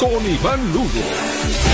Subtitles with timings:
[0.00, 1.69] con Iván Lugo.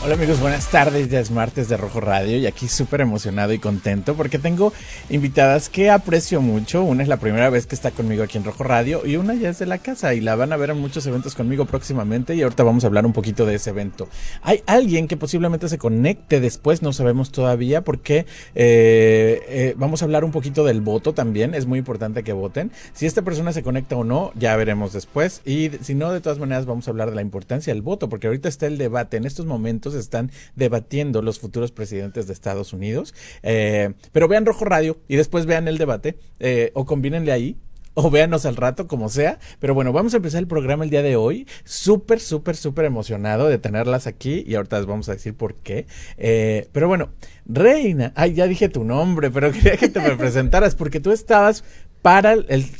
[0.00, 3.58] Hola amigos, buenas tardes, ya es martes de Rojo Radio y aquí súper emocionado y
[3.58, 4.72] contento porque tengo
[5.10, 6.84] invitadas que aprecio mucho.
[6.84, 9.50] Una es la primera vez que está conmigo aquí en Rojo Radio y una ya
[9.50, 12.42] es de la casa y la van a ver en muchos eventos conmigo próximamente y
[12.42, 14.08] ahorita vamos a hablar un poquito de ese evento.
[14.42, 20.04] Hay alguien que posiblemente se conecte después, no sabemos todavía porque eh, eh, vamos a
[20.04, 22.70] hablar un poquito del voto también, es muy importante que voten.
[22.94, 26.38] Si esta persona se conecta o no, ya veremos después y si no, de todas
[26.38, 29.26] maneras vamos a hablar de la importancia del voto porque ahorita está el debate en
[29.26, 33.14] estos momentos están debatiendo los futuros presidentes de Estados Unidos.
[33.42, 37.56] Eh, pero vean Rojo Radio y después vean el debate eh, o combínenle ahí
[38.00, 39.40] o véanos al rato, como sea.
[39.58, 41.48] Pero bueno, vamos a empezar el programa el día de hoy.
[41.64, 45.86] Súper, súper, súper emocionado de tenerlas aquí y ahorita les vamos a decir por qué.
[46.16, 47.10] Eh, pero bueno,
[47.44, 51.64] Reina, ay, ya dije tu nombre, pero quería que te me presentaras porque tú estabas
[52.00, 52.36] para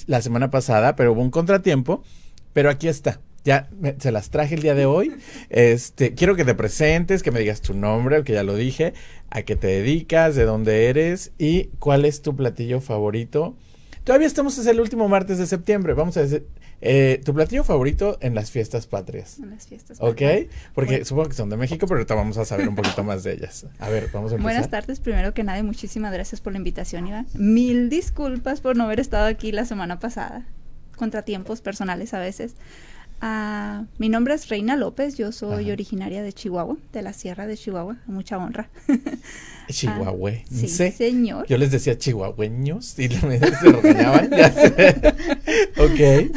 [0.06, 2.04] la semana pasada, pero hubo un contratiempo,
[2.52, 5.14] pero aquí está ya se las traje el día de hoy.
[5.50, 8.94] Este, quiero que te presentes, que me digas tu nombre, que ya lo dije,
[9.30, 13.56] a qué te dedicas, de dónde eres y cuál es tu platillo favorito.
[14.04, 15.92] Todavía estamos es el último martes de septiembre.
[15.92, 16.46] Vamos a decir,
[16.80, 19.38] eh, tu platillo favorito en las fiestas patrias.
[19.38, 20.44] En las fiestas patrias.
[20.44, 20.50] ¿Ok?
[20.74, 23.32] Porque supongo que son de México, pero ahorita vamos a saber un poquito más de
[23.32, 23.66] ellas.
[23.78, 24.40] A ver, vamos a empezar.
[24.40, 27.26] Buenas tardes, primero que nada, y muchísimas gracias por la invitación, Iván.
[27.34, 30.46] Mil disculpas por no haber estado aquí la semana pasada.
[30.96, 32.54] Contratiempos personales a veces.
[33.20, 37.56] Ah, mi nombre es Reina López, yo soy originaria de Chihuahua, de la Sierra de
[37.56, 38.70] Chihuahua, mucha honra.
[39.68, 41.46] Chihuahua, ah, sí, señor.
[41.48, 44.30] Yo les decía chihuahueños y se regañaban.
[45.78, 46.30] ok.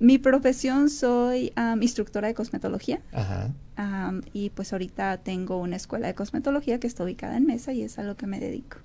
[0.00, 3.00] mi profesión soy instructora de cosmetología.
[3.12, 3.50] Ajá.
[4.34, 7.98] y pues ahorita tengo una escuela de cosmetología que está ubicada en Mesa y es
[7.98, 8.76] a lo que me dedico.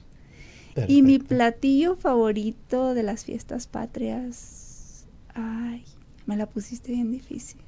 [0.88, 5.06] Y mi platillo favorito de las fiestas patrias.
[5.34, 5.84] Ay,
[6.26, 7.60] me la pusiste bien difícil.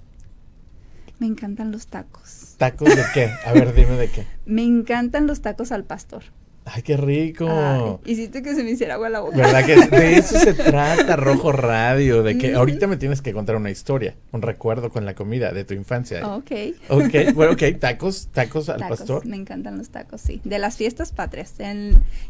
[1.19, 2.55] Me encantan los tacos.
[2.57, 3.31] ¿Tacos de qué?
[3.45, 4.25] A ver, dime de qué.
[4.45, 6.23] Me encantan los tacos al pastor.
[6.69, 8.01] ¡Ay, qué rico!
[8.05, 9.37] hiciste que se me hiciera agua la boca.
[9.37, 12.23] ¿Verdad que de eso se trata Rojo Radio?
[12.23, 15.63] De que ahorita me tienes que contar una historia, un recuerdo con la comida de
[15.63, 16.27] tu infancia.
[16.27, 16.51] Ok.
[16.89, 19.25] Ok, bueno, ok, tacos, tacos al pastor.
[19.25, 20.41] Me encantan los tacos, sí.
[20.43, 21.53] De las fiestas patrias.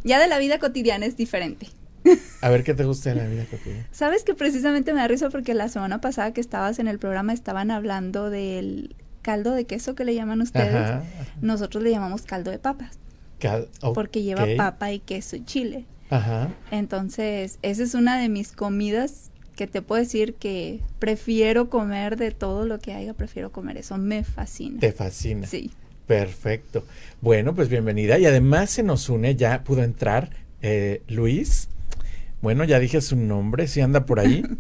[0.04, 1.68] ya de la vida cotidiana es diferente.
[2.42, 3.88] A ver qué te gusta en la vida cotidiana.
[3.92, 7.34] Sabes que precisamente me da risa porque la semana pasada que estabas en el programa
[7.34, 11.04] estaban hablando del caldo de queso que le llaman ustedes.
[11.42, 13.00] Nosotros le llamamos caldo de papas.
[13.94, 15.86] Porque lleva papa y queso y chile.
[16.10, 16.50] Ajá.
[16.72, 22.32] Entonces, esa es una de mis comidas que te puedo decir que prefiero comer de
[22.32, 23.98] todo lo que haya, prefiero comer eso.
[23.98, 24.80] Me fascina.
[24.80, 25.48] Te fascina.
[25.48, 25.72] Sí.
[26.06, 26.86] Perfecto.
[27.20, 28.18] Bueno, pues bienvenida.
[28.18, 30.30] Y además se nos une, ya pudo entrar
[30.62, 31.68] eh, Luis.
[32.42, 34.44] Bueno, ya dije su nombre, si anda por ahí.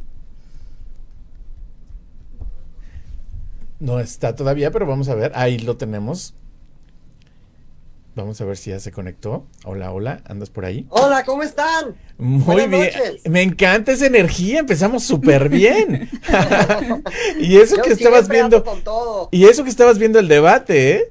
[3.79, 5.31] No está todavía, pero vamos a ver.
[5.35, 6.33] Ahí lo tenemos.
[8.15, 9.45] Vamos a ver si ya se conectó.
[9.65, 10.87] Hola, hola, ¿andas por ahí?
[10.89, 11.95] Hola, ¿cómo están?
[12.17, 12.89] Muy bien.
[13.25, 16.09] Me encanta esa energía, empezamos súper bien.
[17.39, 18.63] y eso que estabas viendo.
[19.29, 21.09] Y eso que estabas viendo el debate, ¿eh?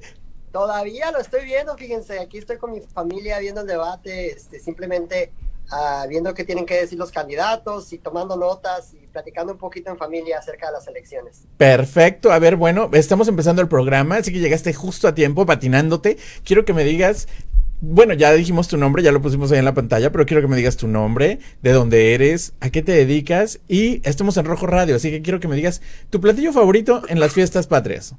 [0.51, 5.31] Todavía lo estoy viendo, fíjense, aquí estoy con mi familia viendo el debate, este, simplemente
[5.69, 9.89] Ah, viendo qué tienen que decir los candidatos y tomando notas y platicando un poquito
[9.89, 11.43] en familia acerca de las elecciones.
[11.57, 12.31] Perfecto.
[12.31, 16.17] A ver, bueno, estamos empezando el programa, así que llegaste justo a tiempo, patinándote.
[16.43, 17.27] Quiero que me digas
[17.79, 20.47] bueno, ya dijimos tu nombre, ya lo pusimos ahí en la pantalla, pero quiero que
[20.47, 24.65] me digas tu nombre, de dónde eres, a qué te dedicas y estamos en Rojo
[24.65, 28.15] Radio, así que quiero que me digas tu platillo favorito en las fiestas patrias.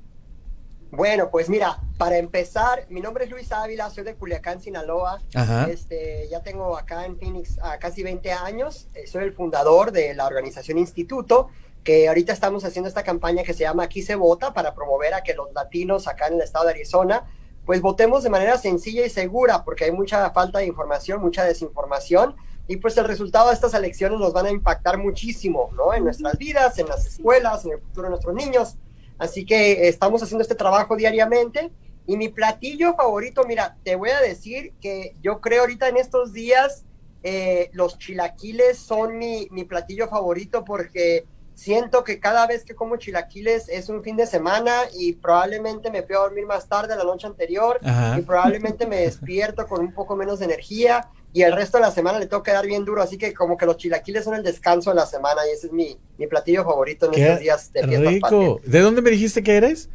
[0.90, 5.20] Bueno, pues mira, para empezar, mi nombre es Luis Ávila, soy de Culiacán, Sinaloa.
[5.68, 8.88] Este, ya tengo acá en Phoenix a casi 20 años.
[8.94, 11.48] Eh, soy el fundador de la organización Instituto,
[11.84, 15.22] que ahorita estamos haciendo esta campaña que se llama Aquí se vota para promover a
[15.22, 17.24] que los latinos acá en el estado de Arizona,
[17.66, 22.34] pues votemos de manera sencilla y segura, porque hay mucha falta de información, mucha desinformación.
[22.66, 25.92] Y pues el resultado de estas elecciones nos van a impactar muchísimo, ¿no?
[25.92, 28.76] En nuestras vidas, en las escuelas, en el futuro de nuestros niños.
[29.18, 31.70] Así que estamos haciendo este trabajo diariamente.
[32.06, 36.32] Y mi platillo favorito, mira, te voy a decir que yo creo ahorita en estos
[36.32, 36.84] días
[37.22, 42.96] eh, los chilaquiles son mi, mi, platillo favorito porque siento que cada vez que como
[42.96, 47.02] chilaquiles es un fin de semana y probablemente me fui a dormir más tarde la
[47.02, 47.80] noche anterior
[48.16, 51.90] y probablemente me despierto con un poco menos de energía y el resto de la
[51.90, 54.42] semana le tengo que dar bien duro, así que como que los chilaquiles son el
[54.42, 55.98] descanso de la semana y ese es mi,
[56.28, 58.60] platillo favorito en estos días de fiesta rico.
[58.64, 59.90] ¿De dónde me dijiste que eres?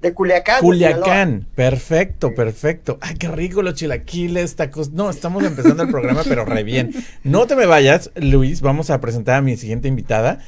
[0.00, 0.62] De Culiacán.
[0.62, 2.96] Culiacán, perfecto, perfecto.
[3.02, 4.92] Ay, qué rico los chilaquiles, tacos.
[4.92, 6.94] No, estamos empezando el programa, pero re bien.
[7.22, 10.38] No te me vayas, Luis, vamos a presentar a mi siguiente invitada.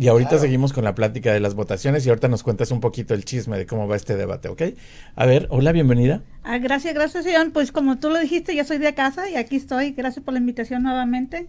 [0.00, 3.14] Y ahorita seguimos con la plática de las votaciones y ahorita nos cuentas un poquito
[3.14, 4.62] el chisme de cómo va este debate, ¿ok?
[5.16, 6.22] A ver, hola, bienvenida.
[6.44, 7.50] Ah, gracias, gracias, Iván.
[7.50, 9.90] Pues como tú lo dijiste, ya soy de casa y aquí estoy.
[9.90, 11.48] Gracias por la invitación nuevamente.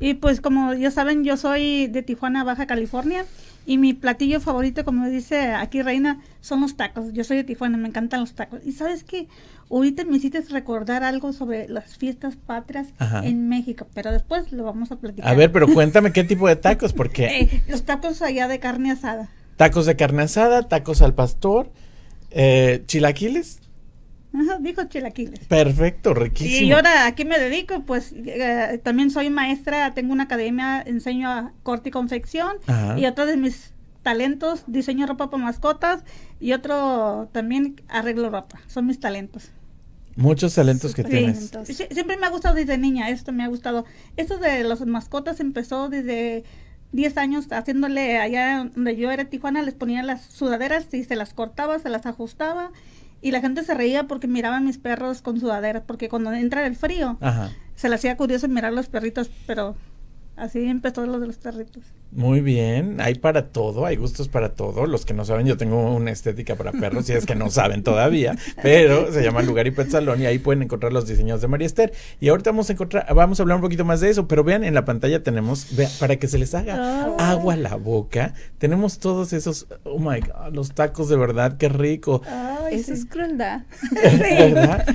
[0.00, 3.26] Y pues como ya saben, yo soy de Tijuana, Baja California.
[3.64, 7.12] Y mi platillo favorito, como dice aquí Reina, son los tacos.
[7.12, 8.60] Yo soy de Tijuana, me encantan los tacos.
[8.66, 9.28] Y sabes qué,
[9.70, 12.88] ahorita me hiciste recordar algo sobre las fiestas patrias
[13.22, 15.30] en México, pero después lo vamos a platicar.
[15.30, 17.24] A ver, pero cuéntame qué tipo de tacos, porque...
[17.34, 19.28] Eh, los tacos allá de carne asada.
[19.56, 21.70] Tacos de carne asada, tacos al pastor,
[22.30, 23.60] eh, chilaquiles.
[24.32, 25.40] Ajá, dijo chilaquiles.
[25.46, 26.68] Perfecto, riquísimo.
[26.68, 27.80] Y ahora, ¿a qué me dedico?
[27.84, 32.56] Pues eh, también soy maestra, tengo una academia, enseño a corte y confección.
[32.96, 33.73] Y otro de mis
[34.04, 36.04] talentos, diseño ropa para mascotas
[36.38, 38.60] y otro también arreglo ropa.
[38.68, 39.50] Son mis talentos.
[40.14, 41.50] Muchos talentos que tienes.
[41.64, 43.84] siempre me ha gustado desde niña, esto me ha gustado.
[44.16, 46.44] Esto de las mascotas empezó desde
[46.92, 51.34] 10 años haciéndole allá donde yo era Tijuana, les ponía las sudaderas y se las
[51.34, 52.70] cortaba, se las ajustaba
[53.20, 56.76] y la gente se reía porque miraban mis perros con sudaderas, porque cuando entra el
[56.76, 57.18] frío,
[57.74, 59.74] se le hacía curioso mirar los perritos, pero
[60.36, 61.82] Así empezó lo de los perritos.
[62.10, 64.86] Muy bien, hay para todo, hay gustos para todo.
[64.86, 67.82] Los que no saben, yo tengo una estética para perros, y es que no saben
[67.82, 71.48] todavía, pero se llama Lugar y Pet Salón y ahí pueden encontrar los diseños de
[71.48, 71.92] María Esther.
[72.20, 74.62] Y ahorita vamos a encontrar, vamos a hablar un poquito más de eso, pero vean
[74.62, 75.66] en la pantalla tenemos,
[75.98, 77.20] para que se les haga oh.
[77.20, 81.68] agua a la boca, tenemos todos esos, oh my god, los tacos de verdad, qué
[81.68, 82.22] rico.
[82.70, 83.62] eso es crueldad.
[83.92, 84.86] ¿Verdad?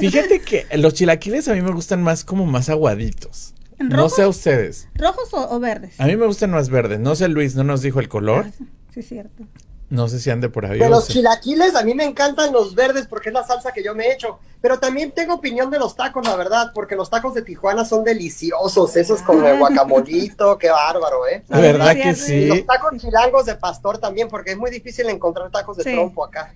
[0.00, 4.28] Fíjate que los chilaquiles a mí me gustan más como más aguaditos no sé a
[4.28, 4.88] ustedes.
[4.94, 5.98] ¿Rojos o, verdes?
[6.00, 7.00] A mí me gustan más verdes.
[7.00, 8.46] No sé, Luis, ¿no nos dijo el color?
[8.48, 9.44] Ah, sí, es cierto.
[9.88, 10.80] No sé si ande por ahí.
[10.80, 13.94] De los chilaquiles, a mí me encantan los verdes porque es la salsa que yo
[13.94, 14.40] me he hecho.
[14.60, 18.02] Pero también tengo opinión de los tacos, la verdad, porque los tacos de Tijuana son
[18.02, 18.96] deliciosos.
[18.96, 21.44] Esos con el guacamolito, qué bárbaro, ¿eh?
[21.48, 22.46] La verdad que sí.
[22.46, 26.52] los tacos chilangos de pastor también, porque es muy difícil encontrar tacos de trompo acá.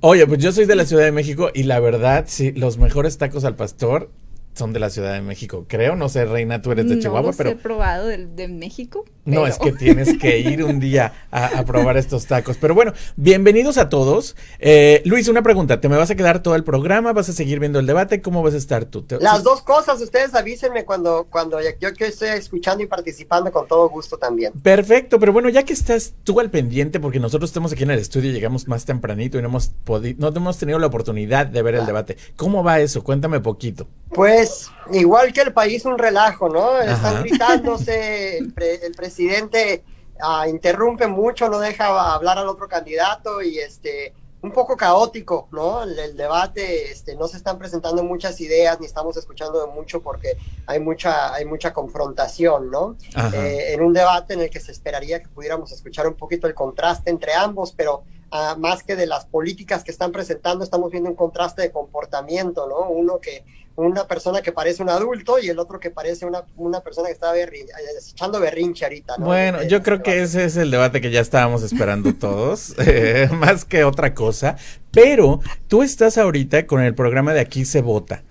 [0.00, 3.16] Oye, pues yo soy de la Ciudad de México y la verdad, sí, los mejores
[3.16, 4.10] tacos al pastor
[4.54, 5.96] son de la Ciudad de México, creo.
[5.96, 7.50] No sé, Reina, tú eres de Chihuahua, pero.
[7.50, 9.04] he probado de, de México.
[9.24, 12.58] No, es que tienes que ir un día a, probar estos tacos.
[12.60, 14.36] Pero bueno, bienvenidos a todos.
[14.58, 15.80] Eh, Luis, una pregunta.
[15.80, 17.12] ¿Te me vas a quedar todo el programa?
[17.14, 18.20] ¿Vas a seguir viendo el debate?
[18.20, 19.06] ¿Cómo vas a estar tú?
[19.20, 20.00] Las dos cosas.
[20.02, 24.52] Ustedes avísenme cuando, cuando yo que estoy escuchando y participando con todo gusto también.
[24.52, 28.00] Perfecto, pero bueno, ya que estás tú al pendiente, porque nosotros estamos aquí en el
[28.00, 31.76] estudio, llegamos más tempranito y no hemos podido, no hemos tenido la oportunidad de ver
[31.76, 32.18] el debate.
[32.36, 33.02] ¿Cómo va eso?
[33.02, 33.86] Cuéntame poquito.
[34.10, 36.78] Pues igual que el país, un relajo, ¿no?
[36.80, 39.13] Están gritándose, el, presidente
[40.20, 44.12] ah, interrumpe mucho, no deja hablar al otro candidato y este
[44.44, 45.84] un poco caótico, ¿no?
[45.84, 50.80] El, debate, este, no se están presentando muchas ideas ni estamos escuchando mucho porque hay
[50.80, 52.98] mucha, hay mucha confrontación, ¿no?
[53.32, 56.52] Eh, en un debate en el que se esperaría que pudiéramos escuchar un poquito el
[56.52, 61.08] contraste entre ambos, pero ah, más que de las políticas que están presentando, estamos viendo
[61.08, 62.90] un contraste de comportamiento, ¿no?
[62.90, 66.80] Uno que una persona que parece un adulto y el otro que parece una, una
[66.80, 69.16] persona que está echando berrinche ahorita.
[69.18, 73.64] Bueno, yo creo que ese es el debate que ya estábamos esperando todos, eh, más
[73.64, 74.56] que otra cosa.
[74.92, 78.22] Pero tú estás ahorita con el programa de Aquí se vota.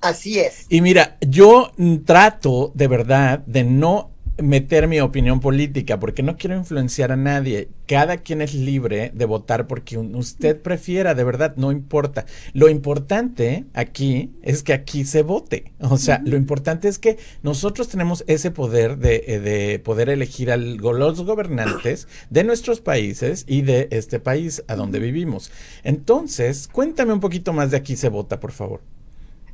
[0.00, 0.66] Así es.
[0.68, 1.72] Y mira, yo
[2.04, 4.09] trato de verdad de no
[4.42, 7.68] meter mi opinión política porque no quiero influenciar a nadie.
[7.86, 12.26] Cada quien es libre de votar porque usted prefiera, de verdad, no importa.
[12.52, 15.72] Lo importante aquí es que aquí se vote.
[15.80, 20.50] O sea, lo importante es que nosotros tenemos ese poder de, eh, de poder elegir
[20.50, 25.50] a los gobernantes de nuestros países y de este país a donde vivimos.
[25.82, 28.80] Entonces, cuéntame un poquito más de aquí se vota, por favor.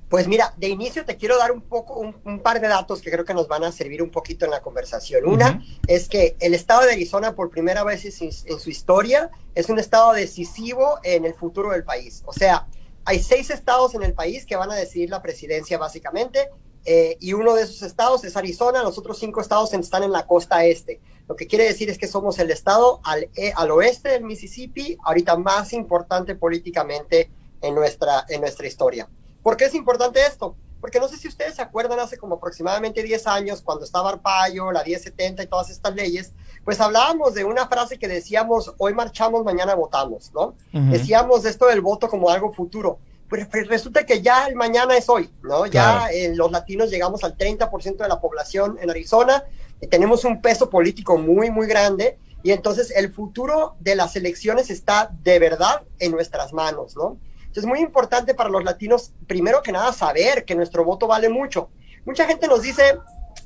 [0.08, 3.24] Pues mira, de inicio te quiero dar un poco, un, par de datos que creo
[3.24, 5.26] que nos van a servir un poquito en la conversación.
[5.26, 9.80] Una es que el estado de Arizona por primera vez en, su historia es un
[9.80, 12.22] estado decisivo en el futuro del país.
[12.24, 12.68] O sea,
[13.04, 16.50] hay seis estados en el país que van a decidir la presidencia básicamente,
[16.84, 20.24] eh, y uno de esos estados es Arizona, los otros cinco estados están en la
[20.24, 21.00] costa este.
[21.28, 24.96] Lo que quiere decir es que somos el estado al, eh, al oeste del Mississippi,
[25.02, 27.28] ahorita más importante políticamente
[27.60, 29.08] en nuestra, en nuestra historia.
[29.46, 30.56] ¿Por qué es importante esto?
[30.80, 34.70] porque no sé si ustedes se acuerdan hace como aproximadamente 10 años, cuando estaba Arpaio,
[34.72, 36.32] la 1070 y todas estas leyes,
[36.64, 40.54] pues hablábamos de una frase que decíamos, hoy marchamos, mañana votamos, ¿no?
[40.72, 42.98] Decíamos esto del voto como algo futuro.
[43.28, 45.66] Pues, pues, resulta que ya el mañana es hoy, ¿no?
[45.66, 49.44] Ya eh, los latinos llegamos al 30% de la población en Arizona,
[49.80, 54.70] y tenemos un peso político muy, muy grande, y entonces el futuro de las elecciones
[54.70, 57.16] está de verdad en nuestras manos, ¿no?
[57.56, 61.70] Es muy importante para los latinos, primero que nada, saber que nuestro voto vale mucho.
[62.04, 62.98] Mucha gente nos dice,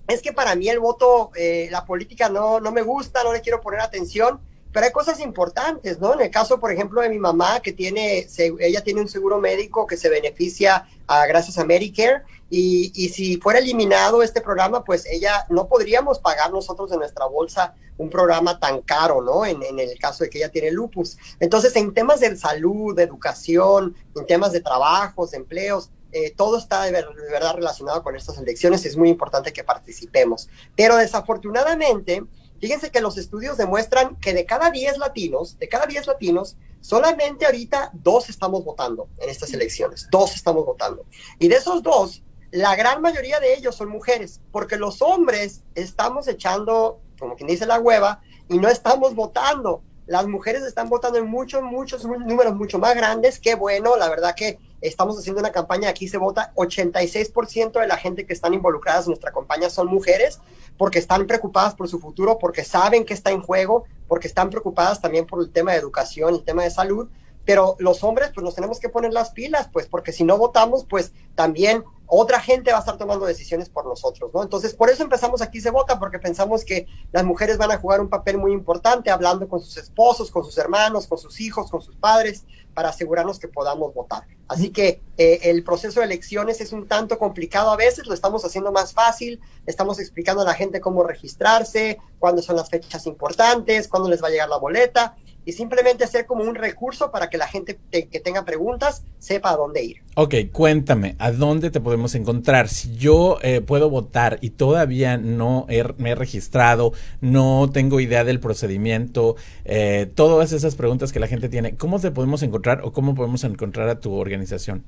[0.08, 3.40] es que para mí el voto, eh, la política no, no me gusta, no le
[3.40, 4.40] quiero poner atención,
[4.72, 6.14] pero hay cosas importantes, ¿no?
[6.14, 8.26] En el caso, por ejemplo, de mi mamá, que tiene,
[8.58, 12.22] ella tiene un seguro médico que se beneficia a, gracias a Medicare,
[12.52, 17.26] y, y, si fuera eliminado este programa, pues ella no podríamos pagar nosotros en nuestra
[17.26, 19.46] bolsa un programa tan caro, ¿no?
[19.46, 21.16] En, en el caso de que ella tiene lupus.
[21.38, 26.58] Entonces, en temas de salud, de educación, en temas de trabajos, de empleos, eh, todo
[26.58, 30.48] está de, verdad relacionado con estas elecciones, es muy importante que participemos.
[30.74, 32.24] Pero desafortunadamente,
[32.60, 37.46] fíjense que los estudios demuestran que de cada 10 latinos, de cada 10 latinos, solamente
[37.46, 41.04] ahorita dos estamos votando en estas elecciones, dos estamos votando.
[41.38, 46.28] Y de esos dos, la gran mayoría de ellos son mujeres, porque los hombres estamos
[46.28, 49.82] echando, como quien dice la hueva, y no estamos votando.
[50.10, 53.38] Las mujeres están votando en muchos, muchos números mucho más grandes.
[53.38, 57.96] Qué bueno, la verdad que estamos haciendo una campaña, aquí se vota, 86% de la
[57.96, 60.40] gente que están involucradas en nuestra campaña son mujeres,
[60.76, 65.00] porque están preocupadas por su futuro, porque saben que está en juego, porque están preocupadas
[65.00, 67.08] también por el tema de educación, el tema de salud,
[67.50, 70.86] pero los hombres pues nos tenemos que poner las pilas, pues porque si no votamos,
[70.88, 74.44] pues también otra gente va a estar tomando decisiones por nosotros, ¿no?
[74.44, 78.00] Entonces, por eso empezamos aquí se vota, porque pensamos que las mujeres van a jugar
[78.00, 81.82] un papel muy importante hablando con sus esposos, con sus hermanos, con sus hijos, con
[81.82, 84.28] sus padres, para asegurarnos que podamos votar.
[84.46, 88.44] Así que eh, el proceso de elecciones es un tanto complicado a veces, lo estamos
[88.44, 93.88] haciendo más fácil, estamos explicando a la gente cómo registrarse, cuándo son las fechas importantes,
[93.88, 95.16] cuándo les va a llegar la boleta,
[95.50, 99.56] y simplemente hacer como un recurso para que la gente que tenga preguntas sepa a
[99.56, 99.96] dónde ir.
[100.14, 102.68] Ok, cuéntame, ¿a dónde te podemos encontrar?
[102.68, 105.66] Si yo eh, puedo votar y todavía no
[105.98, 111.48] me he registrado, no tengo idea del procedimiento, eh, todas esas preguntas que la gente
[111.48, 114.84] tiene, ¿cómo te podemos encontrar o cómo podemos encontrar a tu organización?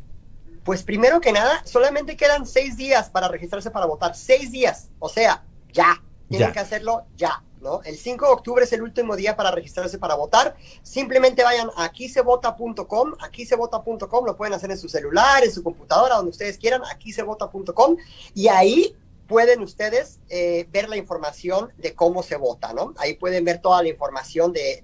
[0.62, 4.14] Pues primero que nada, solamente quedan seis días para registrarse para votar.
[4.14, 5.42] Seis días, o sea,
[5.73, 6.00] ya.
[6.28, 7.42] Tienen que hacerlo ya.
[7.85, 10.57] El 5 de octubre es el último día para registrarse para votar.
[10.83, 16.33] Simplemente vayan a aquisevota.com, aquisevota.com, lo pueden hacer en su celular, en su computadora, donde
[16.33, 17.97] ustedes quieran, aquisevota.com,
[18.35, 18.97] y ahí
[19.28, 22.95] pueden ustedes eh, ver la información de cómo se vota, ¿no?
[22.99, 24.83] Ahí pueden ver toda la información de,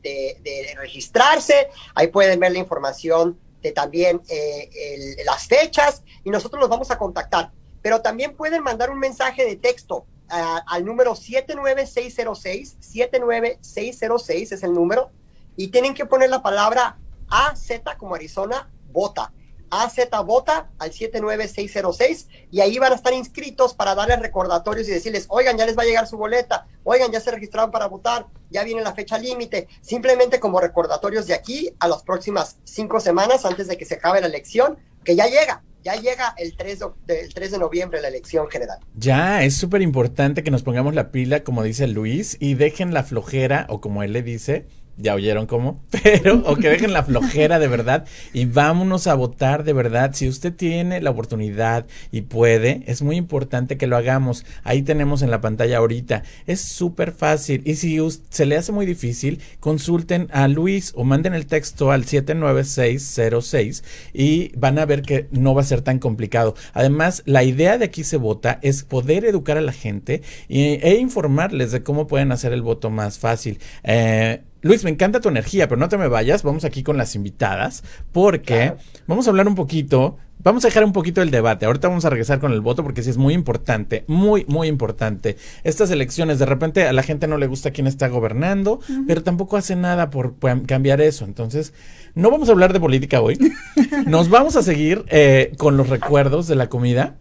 [0.76, 6.92] registrarse, ahí pueden ver la información de también eh, las fechas, y nosotros los vamos
[6.92, 7.50] a contactar.
[7.82, 15.10] Pero también pueden mandar un mensaje de texto al número 79606, 79606 es el número,
[15.56, 19.32] y tienen que poner la palabra AZ como Arizona, vota.
[19.70, 25.26] AZ vota al 79606 y ahí van a estar inscritos para darles recordatorios y decirles,
[25.28, 28.64] oigan, ya les va a llegar su boleta, oigan, ya se registraron para votar, ya
[28.64, 33.68] viene la fecha límite, simplemente como recordatorios de aquí a las próximas cinco semanas antes
[33.68, 37.34] de que se acabe la elección, que ya llega, ya llega el 3 de, el
[37.34, 38.78] 3 de noviembre la elección general.
[38.94, 43.04] Ya, es súper importante que nos pongamos la pila, como dice Luis, y dejen la
[43.04, 44.66] flojera, o como él le dice,
[44.98, 49.64] ya oyeron cómo, pero o que dejen la flojera de verdad y vámonos a votar
[49.64, 50.10] de verdad.
[50.14, 54.44] Si usted tiene la oportunidad y puede, es muy importante que lo hagamos.
[54.64, 56.24] Ahí tenemos en la pantalla ahorita.
[56.46, 61.34] Es súper fácil y si se le hace muy difícil, consulten a Luis o manden
[61.34, 66.54] el texto al 79606 y van a ver que no va a ser tan complicado.
[66.72, 71.72] Además, la idea de aquí se vota es poder educar a la gente e informarles
[71.72, 73.58] de cómo pueden hacer el voto más fácil.
[73.84, 76.42] Eh, Luis, me encanta tu energía, pero no te me vayas.
[76.42, 78.74] Vamos aquí con las invitadas porque
[79.06, 80.16] vamos a hablar un poquito.
[80.40, 81.66] Vamos a dejar un poquito el debate.
[81.66, 85.36] Ahorita vamos a regresar con el voto porque sí es muy importante, muy, muy importante.
[85.64, 89.56] Estas elecciones, de repente a la gente no le gusta quién está gobernando, pero tampoco
[89.56, 90.34] hace nada por,
[90.66, 91.24] cambiar eso.
[91.24, 91.72] Entonces,
[92.14, 93.36] no vamos a hablar de política hoy.
[94.06, 97.16] Nos vamos a seguir eh, con los recuerdos de la comida,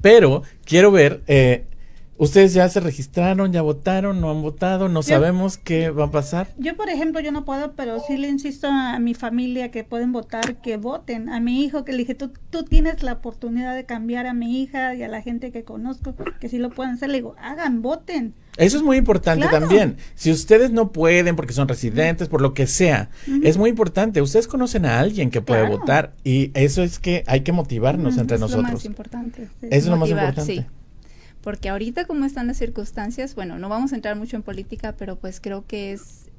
[0.00, 1.64] pero quiero ver eh,
[2.20, 6.48] Ustedes ya se registraron, ya votaron, no han votado, no sabemos qué va a pasar.
[6.58, 10.12] Yo, por ejemplo, yo no puedo, pero sí le insisto a mi familia que pueden
[10.12, 11.30] votar, que voten.
[11.30, 14.60] A mi hijo que le dije, tú, tú tienes la oportunidad de cambiar a mi
[14.60, 17.08] hija y a la gente que conozco, que sí lo pueden hacer.
[17.08, 19.96] Le digo, hagan, voten Eso es muy importante también.
[20.14, 23.08] Si ustedes no pueden porque son residentes, por lo que sea,
[23.42, 24.20] es muy importante.
[24.20, 28.38] Ustedes conocen a alguien que puede votar y eso es que hay que motivarnos entre
[28.38, 28.66] nosotros.
[28.66, 29.48] Es lo más importante.
[29.62, 30.66] Es lo más importante.
[31.42, 35.16] Porque ahorita como están las circunstancias, bueno, no vamos a entrar mucho en política, pero
[35.16, 36.30] pues creo que es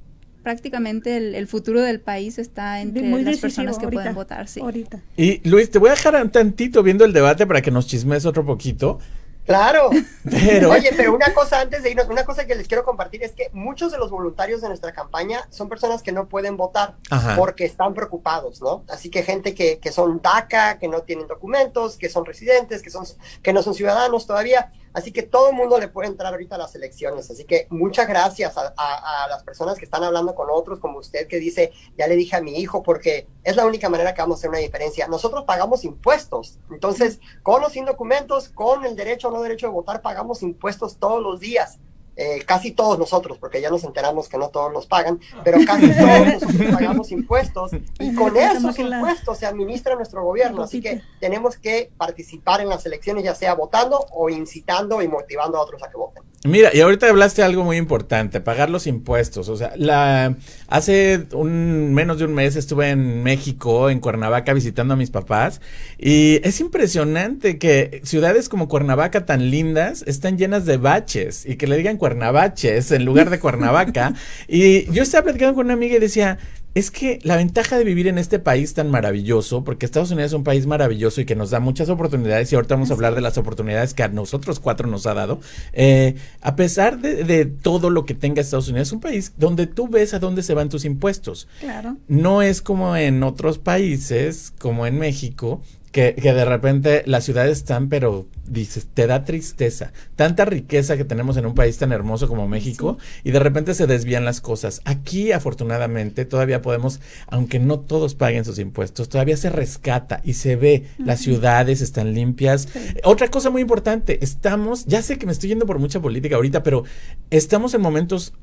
[0.43, 4.59] prácticamente el, futuro del país está entre las personas que pueden votar, sí.
[4.59, 4.99] Ahorita.
[5.15, 8.25] Y Luis, te voy a dejar un tantito viendo el debate para que nos chismes
[8.25, 8.99] otro poquito.
[9.45, 9.89] Claro.
[10.29, 10.71] Pero...
[10.71, 13.49] Oye, pero una cosa antes de irnos, una cosa que les quiero compartir es que
[13.53, 16.95] muchos de los voluntarios de nuestra campaña son personas que no pueden votar
[17.35, 18.83] porque están preocupados, ¿no?
[18.87, 22.91] Así que gente que, que son DACA, que no tienen documentos, que son residentes, que,
[22.91, 23.05] son,
[23.41, 24.71] que no son ciudadanos todavía.
[24.93, 27.29] Así que todo el mundo le puede entrar ahorita a las elecciones.
[27.29, 31.39] Así que muchas gracias a, las personas que están hablando con otros, como usted que
[31.39, 34.39] dice, ya le dije a mi hijo, porque es la única manera que vamos a
[34.39, 35.07] hacer una diferencia.
[35.07, 36.59] Nosotros pagamos impuestos.
[36.69, 40.97] Entonces, con o sin documentos, con el derecho o no derecho de votar, pagamos impuestos
[40.97, 41.79] todos los días.
[42.17, 45.89] Eh, casi todos nosotros, porque ya nos enteramos que no todos los pagan, pero casi
[45.97, 50.63] todos nosotros pagamos impuestos y con esos impuestos se administra nuestro gobierno.
[50.63, 55.57] Así que tenemos que participar en las elecciones, ya sea votando o incitando y motivando
[55.57, 56.23] a otros a que voten.
[56.43, 59.47] Mira, y ahorita hablaste algo muy importante, pagar los impuestos.
[59.47, 60.35] O sea, la
[60.67, 65.61] hace un menos de un mes estuve en México, en Cuernavaca, visitando a mis papás,
[65.99, 71.67] y es impresionante que ciudades como Cuernavaca tan lindas están llenas de baches y que
[71.67, 74.15] le digan Cuernavaches en lugar de Cuernavaca.
[74.47, 76.39] y yo estaba platicando con una amiga y decía,
[76.73, 80.35] es que la ventaja de vivir en este país tan maravilloso, porque Estados Unidos es
[80.35, 83.21] un país maravilloso y que nos da muchas oportunidades, y ahorita vamos a hablar de
[83.21, 85.41] las oportunidades que a nosotros cuatro nos ha dado,
[85.73, 89.87] eh, a pesar de, todo lo que tenga Estados Unidos, es un país donde tú
[89.87, 91.47] ves a dónde se van tus impuestos.
[91.59, 91.97] Claro.
[92.07, 95.61] No es como en otros países, como en México,
[95.91, 99.91] que, que, de repente las ciudades están, pero dices, te da tristeza.
[100.15, 103.87] Tanta riqueza que tenemos en un país tan hermoso como México y de repente se
[103.87, 104.81] desvían las cosas.
[104.85, 110.55] Aquí, afortunadamente, todavía podemos, aunque no todos paguen sus impuestos, todavía se rescata y se
[110.55, 112.67] ve, las ciudades están limpias.
[113.03, 116.63] Otra cosa muy importante, estamos, ya sé que me estoy yendo por mucha política ahorita,
[116.63, 116.83] pero
[117.29, 118.33] estamos en momentos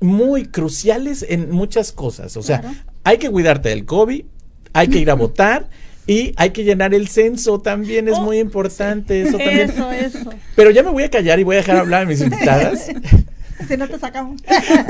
[0.00, 2.36] muy cruciales en muchas cosas.
[2.36, 4.24] O sea, hay que cuidarte del COVID,
[4.72, 5.68] hay que ir a votar.
[6.06, 9.70] Y hay que llenar el censo también, es oh, muy importante eso también.
[9.70, 10.30] Eso, eso.
[10.54, 12.90] Pero ya me voy a callar y voy a dejar hablar a mis invitadas.
[13.66, 14.42] si no te sacamos.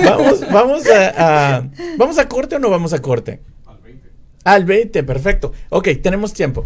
[0.04, 3.40] vamos, vamos a, ¿Vamos a corte o no vamos a corte?
[3.66, 4.10] Al 20.
[4.44, 5.52] Al 20, perfecto.
[5.68, 6.64] Ok, tenemos tiempo.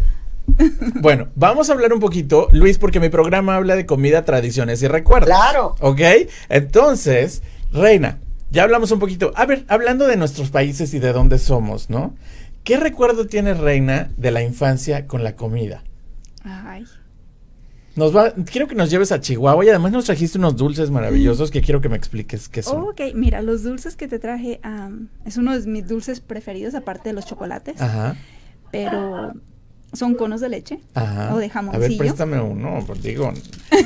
[0.95, 4.87] Bueno, vamos a hablar un poquito, Luis, porque mi programa habla de comida, tradiciones y
[4.87, 5.29] recuerdos.
[5.29, 5.75] Claro.
[5.79, 6.01] Ok,
[6.49, 8.17] entonces, Reina,
[8.49, 9.31] ya hablamos un poquito.
[9.35, 12.15] A ver, hablando de nuestros países y de dónde somos, ¿no?
[12.69, 15.83] ¿Qué recuerdo tiene Reina de la infancia con la comida?
[16.43, 16.85] Ay.
[17.95, 21.49] Nos va, quiero que nos lleves a Chihuahua y además nos trajiste unos dulces maravillosos
[21.49, 22.83] que quiero que me expliques qué son.
[22.83, 24.61] ok, mira, los dulces que te traje
[25.25, 27.81] es uno de mis dulces preferidos, aparte de los chocolates.
[27.81, 28.15] Ajá.
[28.71, 29.33] Pero
[29.91, 31.33] son conos de leche Ajá.
[31.33, 31.83] o de jamoncillo.
[31.83, 33.33] A ver, préstame uno, pues digo,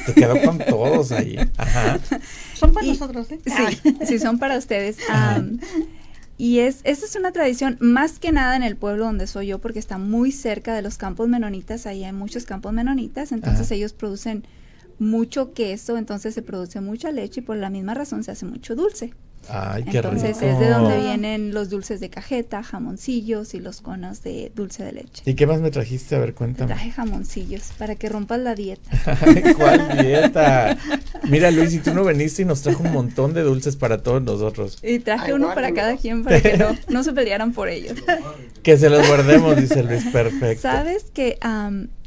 [0.06, 1.38] te quedo con todos ahí.
[1.56, 2.00] Ajá.
[2.54, 3.40] Son para nosotros, ¿eh?
[3.46, 4.98] Sí, sí, son para ustedes.
[6.38, 9.60] Y es, esa es una tradición más que nada en el pueblo donde soy yo,
[9.60, 13.94] porque está muy cerca de los campos menonitas, ahí hay muchos campos menonitas, entonces ellos
[13.94, 14.44] producen
[15.00, 18.76] mucho queso, entonces se produce mucha leche y por la misma razón se hace mucho
[18.76, 19.14] dulce.
[19.50, 24.24] Ay, qué Entonces es de donde vienen los dulces de cajeta, jamoncillos y los conos
[24.24, 25.24] de dulce de leche.
[25.26, 26.16] ¿Y qué más me trajiste?
[26.16, 26.68] A ver, cuéntame.
[26.68, 28.90] traje jamoncillos para que rompas la dieta.
[29.58, 30.78] ¿Cuál dieta?
[31.30, 34.22] Mira, Luis, y tú no veniste y nos trajo un montón de dulces para todos
[34.22, 34.80] nosotros.
[34.82, 37.98] Y traje uno para cada quien para que no, no se pelearan por ellos.
[38.64, 40.62] que se los guardemos, dice Luis, perfecto.
[40.62, 41.38] Sabes que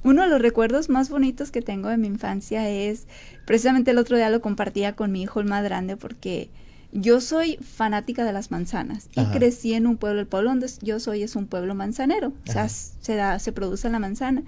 [0.03, 3.07] uno de los recuerdos más bonitos que tengo de mi infancia es,
[3.45, 6.49] precisamente el otro día lo compartía con mi hijo el más grande porque
[6.97, 10.99] yo soy fanática de las manzanas y crecí en un pueblo, el pueblo donde yo
[10.99, 14.43] soy es un pueblo manzanero, o sea, se, da, se produce la manzana.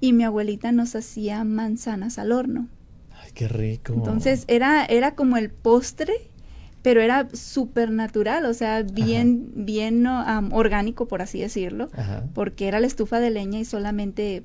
[0.00, 2.68] Y mi abuelita nos hacía manzanas al horno.
[3.20, 3.92] Ay, qué rico.
[3.94, 6.14] Entonces era, era como el postre,
[6.82, 11.88] pero era súper natural, o sea, bien, bien orgánico, por así decirlo,
[12.34, 14.44] porque era la estufa de leña y solamente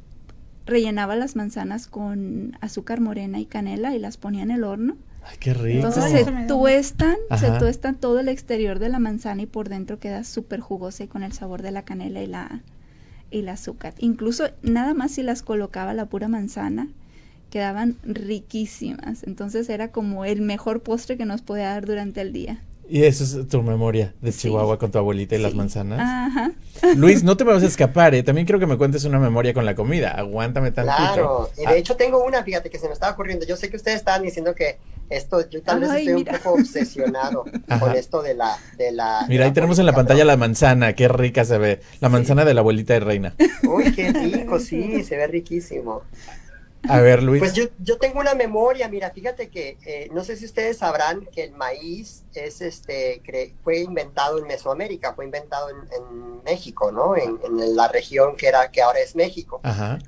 [0.67, 4.97] rellenaba las manzanas con azúcar morena y canela y las ponía en el horno
[5.29, 5.87] Ay, qué rico.
[5.87, 10.23] Entonces se tuestan, se tuestan todo el exterior de la manzana y por dentro queda
[10.23, 12.61] súper jugosa y con el sabor de la canela y la,
[13.29, 13.93] y el azúcar.
[13.97, 16.87] Incluso nada más si las colocaba la pura manzana,
[17.49, 19.23] quedaban riquísimas.
[19.23, 22.61] Entonces era como el mejor postre que nos podía dar durante el día.
[22.89, 25.99] Y eso es tu memoria de Chihuahua con tu abuelita y las manzanas.
[25.99, 26.51] Ajá.
[26.95, 28.23] Luis, no te me vas a escapar, ¿eh?
[28.23, 30.11] También quiero que me cuentes una memoria con la comida.
[30.11, 30.95] Aguántame tantito.
[30.95, 31.75] Claro, y de ah.
[31.75, 33.45] hecho tengo una, fíjate, que se me estaba ocurriendo.
[33.45, 34.77] Yo sé que ustedes estaban diciendo que
[35.09, 37.45] Esto, yo tal vez estoy un poco obsesionado
[37.79, 39.25] con esto de la, de la.
[39.29, 41.79] Mira, ahí tenemos en la pantalla la manzana, qué rica se ve.
[42.01, 43.33] La manzana de la abuelita de reina.
[43.63, 46.03] Uy, qué rico, sí, se ve riquísimo.
[46.87, 47.39] A ver, Luis.
[47.39, 51.25] Pues yo, yo tengo una memoria, mira, fíjate que eh, no sé si ustedes sabrán
[51.31, 53.21] que el maíz es este
[53.63, 57.17] fue inventado en Mesoamérica, fue inventado en, México, ¿no?
[57.17, 59.59] En, la región que era que ahora es México.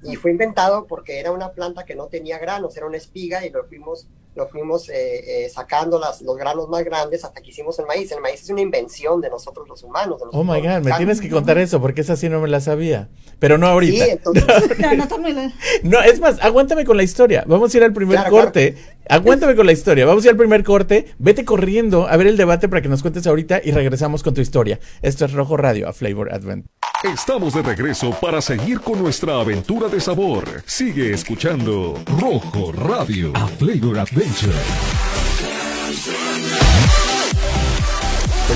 [0.04, 3.50] Y fue inventado porque era una planta que no tenía granos, era una espiga y
[3.50, 7.78] lo fuimos lo fuimos eh, eh, sacando las, los granos más grandes hasta que hicimos
[7.80, 8.12] el maíz.
[8.12, 10.22] El maíz es una invención de nosotros los humanos.
[10.32, 13.10] oh my god, me tienes que contar eso porque esa sí no me la sabía.
[13.40, 14.06] Pero no ahorita.
[14.06, 14.46] Sí, entonces...
[15.84, 17.46] no, es más, aguántame con la historia.
[17.48, 18.76] Vamos a ir al primer corte.
[19.08, 20.06] Aguántame con la historia.
[20.06, 21.08] Vamos a ir al primer corte.
[21.18, 24.42] Vete corriendo a ver el debate para que nos cuentes ahorita y regresamos con tu
[24.42, 24.80] historia.
[25.02, 26.66] Esto es Rojo Radio a Flavor Advent.
[27.02, 30.44] Estamos de regreso para seguir con nuestra aventura de sabor.
[30.66, 34.54] Sigue escuchando Rojo Radio a Flavor Adventure.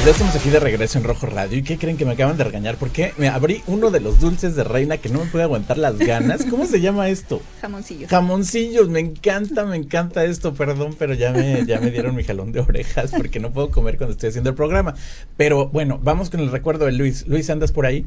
[0.06, 1.58] Ya estamos aquí de regreso en Rojo Radio.
[1.58, 2.76] ¿Y qué creen que me acaban de regañar?
[2.76, 5.98] Porque me abrí uno de los dulces de reina que no me puede aguantar las
[5.98, 6.44] ganas.
[6.50, 7.42] ¿Cómo se llama esto?
[7.62, 8.10] Jamoncillos.
[8.10, 10.54] Jamoncillos, me encanta, me encanta esto.
[10.56, 13.96] Perdón, pero ya me, ya me dieron mi jalón de orejas porque no puedo comer
[13.96, 14.94] cuando estoy haciendo el programa.
[15.38, 17.26] Pero bueno, vamos con el recuerdo de Luis.
[17.26, 18.06] Luis, ¿andas por ahí?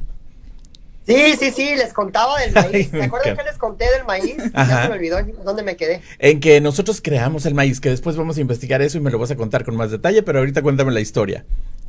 [1.07, 2.91] Sí, sí, sí, les contaba del maíz.
[2.91, 4.37] ¿Se acuerdan que les conté del maíz?
[4.53, 6.03] Ya se me olvidó dónde me quedé.
[6.19, 9.19] En que nosotros creamos el maíz, que después vamos a investigar eso y me lo
[9.19, 11.47] vas a contar con más detalle, pero ahorita cuéntame la historia.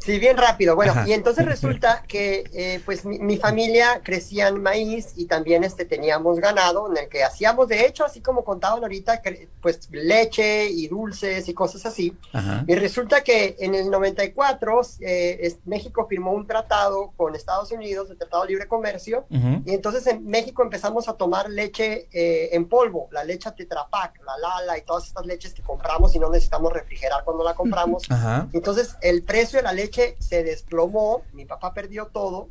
[0.08, 0.74] Sí, bien rápido.
[0.74, 5.84] Bueno, y entonces resulta que eh, pues mi, familia crecía en maíz y también este
[5.84, 9.22] teníamos ganado en el que hacíamos, de hecho, así como contaban ahorita,
[9.62, 12.16] pues leche y dulces y cosas así.
[12.68, 18.18] Y resulta que en el 94 eh, México firmó un tratado con Estados Unidos, el
[18.18, 23.10] Tratado de Libre Comercio, y entonces en México empezamos a tomar leche eh, en polvo,
[23.12, 26.72] la leche Tetra Pak, la Lala y todas estas leches que compramos y no necesitamos
[26.72, 28.04] refrigerar cuando la compramos.
[28.54, 32.50] Entonces el precio de la leche se desplomó, mi papá perdió todo,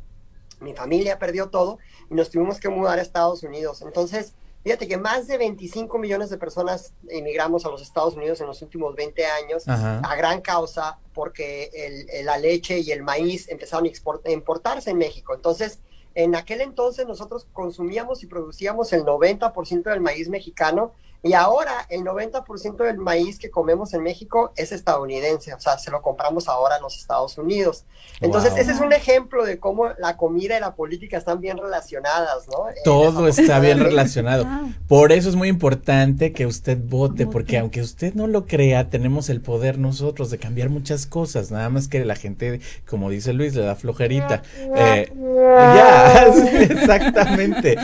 [0.59, 1.77] mi familia perdió todo
[2.09, 3.81] y nos tuvimos que mudar a Estados Unidos.
[3.81, 4.33] Entonces,
[4.63, 8.61] fíjate que más de 25 millones de personas emigramos a los Estados Unidos en los
[8.61, 14.89] últimos 20 años a gran causa porque la leche y el maíz empezaron a importarse
[14.89, 15.33] en México.
[15.33, 15.79] Entonces,
[16.15, 20.93] en aquel entonces nosotros consumíamos y producíamos el 90% del maíz mexicano
[21.27, 25.91] y ahora el 90% del maíz que comemos en México es estadounidense, o sea, se
[25.91, 27.83] lo compramos ahora en los Estados Unidos.
[28.21, 32.47] Entonces, ese es un ejemplo de cómo la comida y la política están bien relacionadas,
[32.47, 32.65] ¿no?
[32.83, 34.45] Todo está bien relacionado.
[34.87, 39.29] Por eso es muy importante que usted vote, porque aunque usted no lo crea, tenemos
[39.29, 43.53] el poder nosotros de cambiar muchas cosas, nada más que la gente, como dice Luis,
[43.53, 44.41] le da flojerita.
[44.75, 46.27] Eh, ya,
[46.61, 47.77] exactamente.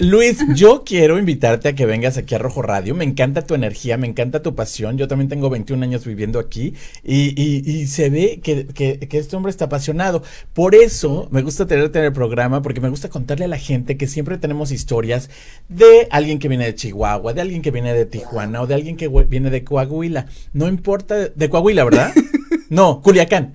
[0.00, 2.96] Luis, yo quiero invitarte a que vengas aquí a Rojo Radio.
[2.96, 4.98] Me encanta tu energía, me encanta tu pasión.
[4.98, 8.66] Yo también tengo 21 años viviendo aquí y, se ve que,
[9.12, 10.22] este hombre está apasionado.
[10.52, 13.96] Por eso me gusta tenerte en el programa, porque me gusta contarle a la gente
[13.96, 15.30] que siempre tenemos historias
[15.68, 18.96] de alguien que viene de Chihuahua, de alguien que viene de Tijuana o de alguien
[18.96, 20.26] que viene de Coahuila.
[20.52, 22.12] No importa, de Coahuila, ¿verdad?
[22.70, 23.52] No, Culiacán.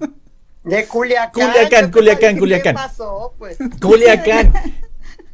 [0.64, 1.32] De Culiacán.
[1.34, 2.76] Culiacán, Culiacán, Culiacán.
[2.76, 3.34] ¿Qué pasó?
[3.38, 3.58] Pues?
[3.82, 4.54] Culiacán.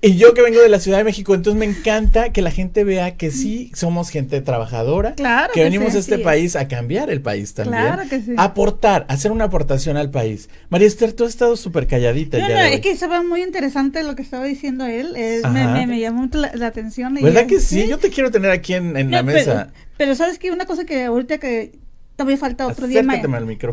[0.01, 2.83] Y yo que vengo de la Ciudad de México, entonces me encanta que la gente
[2.83, 7.21] vea que sí somos gente trabajadora, claro que, venimos a este país a cambiar el
[7.21, 8.33] país también, claro que sí.
[8.37, 10.49] aportar, hacer una aportación al país.
[10.69, 12.37] María Esther, tú has estado súper calladita.
[12.37, 15.13] No, no, es que estaba muy interesante lo que estaba diciendo él,
[15.51, 17.15] me, llamó la, atención.
[17.15, 17.87] ¿Verdad que sí?
[17.87, 19.69] Yo te quiero tener aquí en, la mesa.
[19.97, 21.79] Pero, sabes que una cosa que ahorita que
[22.15, 23.03] todavía falta otro día.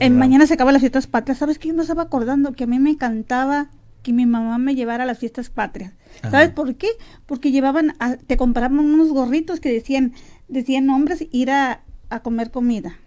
[0.01, 1.39] en mañana se acaban las fiestas patrias.
[1.39, 3.69] ¿Sabes que Yo me estaba acordando que a mí me encantaba
[4.03, 5.93] que mi mamá me llevara a las fiestas patrias.
[6.31, 6.89] ¿Sabes por qué?
[7.27, 7.95] Porque llevaban,
[8.27, 10.13] te compraban unos gorritos que decían,
[10.49, 11.83] decían nombres, ir a,
[12.23, 12.99] comer comida.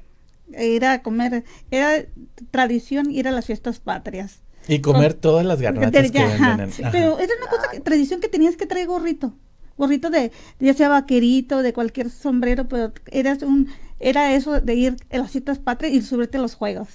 [0.60, 2.06] Ir a comer, era
[2.52, 4.42] tradición ir a las fiestas patrias.
[4.68, 6.72] Y comer todas las garnachas que venden.
[6.92, 9.34] Pero era una cosa, tradición que tenías que traer gorrito.
[9.78, 13.68] Gorrito de, ya sea vaquerito, de cualquier sombrero, pero era, un,
[14.00, 16.88] era eso de ir a las fiestas patrias y subirte los juegos.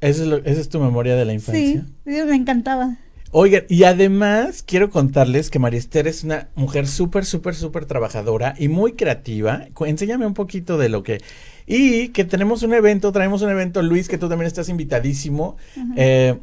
[0.00, 1.84] ¿Esa es, ¿Esa es tu memoria de la infancia?
[2.06, 2.96] Sí, me encantaba.
[3.30, 8.54] Oigan, y además quiero contarles que María Esther es una mujer súper, súper, súper trabajadora
[8.58, 9.66] y muy creativa.
[9.86, 11.20] Enséñame un poquito de lo que...
[11.66, 15.58] Y que tenemos un evento, traemos un evento, Luis, que tú también estás invitadísimo.
[15.96, 16.38] eh,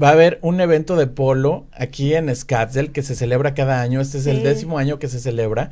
[0.00, 4.00] va a haber un evento de polo aquí en Scottsdale que se celebra cada año.
[4.00, 5.70] Este es el décimo año que se celebra.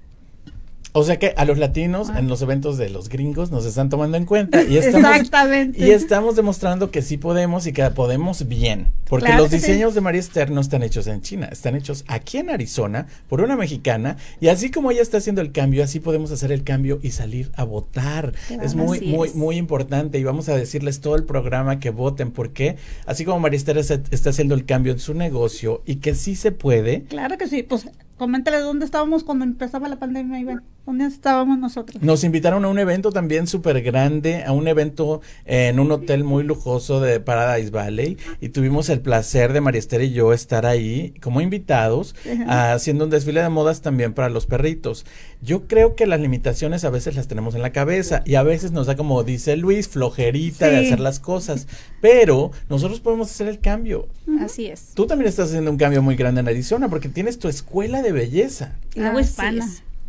[0.97, 4.17] O sea que a los latinos en los eventos de los gringos nos están tomando
[4.17, 5.85] en cuenta y estamos, Exactamente.
[5.85, 10.21] y estamos demostrando que sí podemos y que podemos bien, porque los diseños de María
[10.21, 14.47] Esther no están hechos en China, están hechos aquí en Arizona por una mexicana y
[14.47, 17.65] así como ella está haciendo el cambio, así podemos hacer el cambio y salir a
[17.65, 18.33] votar.
[18.63, 22.77] es muy muy muy importante y vamos a decirles todo el programa que voten porque
[23.05, 26.53] así como María Esther está haciendo el cambio en su negocio y que sí se
[26.53, 27.03] puede.
[27.03, 30.63] Claro que sí, pues Coméntale dónde estábamos cuando empezaba la pandemia, Iván.
[30.87, 32.03] ¿Dónde estábamos nosotros?
[32.03, 36.45] Nos invitaron a un evento también súper grande, a un evento en un hotel muy
[36.45, 41.15] lujoso de Paradise Valley y tuvimos el placer de María Esther y yo estar ahí
[41.23, 42.15] como invitados
[42.47, 45.07] haciendo un desfile de modas también para los perritos.
[45.41, 48.73] Yo creo que las limitaciones a veces las tenemos en la cabeza y a veces
[48.73, 51.67] nos da como dice Luis, flojerita de hacer las cosas,
[52.03, 54.07] pero nosotros podemos hacer el cambio.
[54.39, 54.93] Así es.
[54.93, 58.13] Tú también estás haciendo un cambio muy grande en Arizona porque tienes tu escuela de
[58.13, 58.75] belleza.
[58.95, 59.67] Y luego hispana.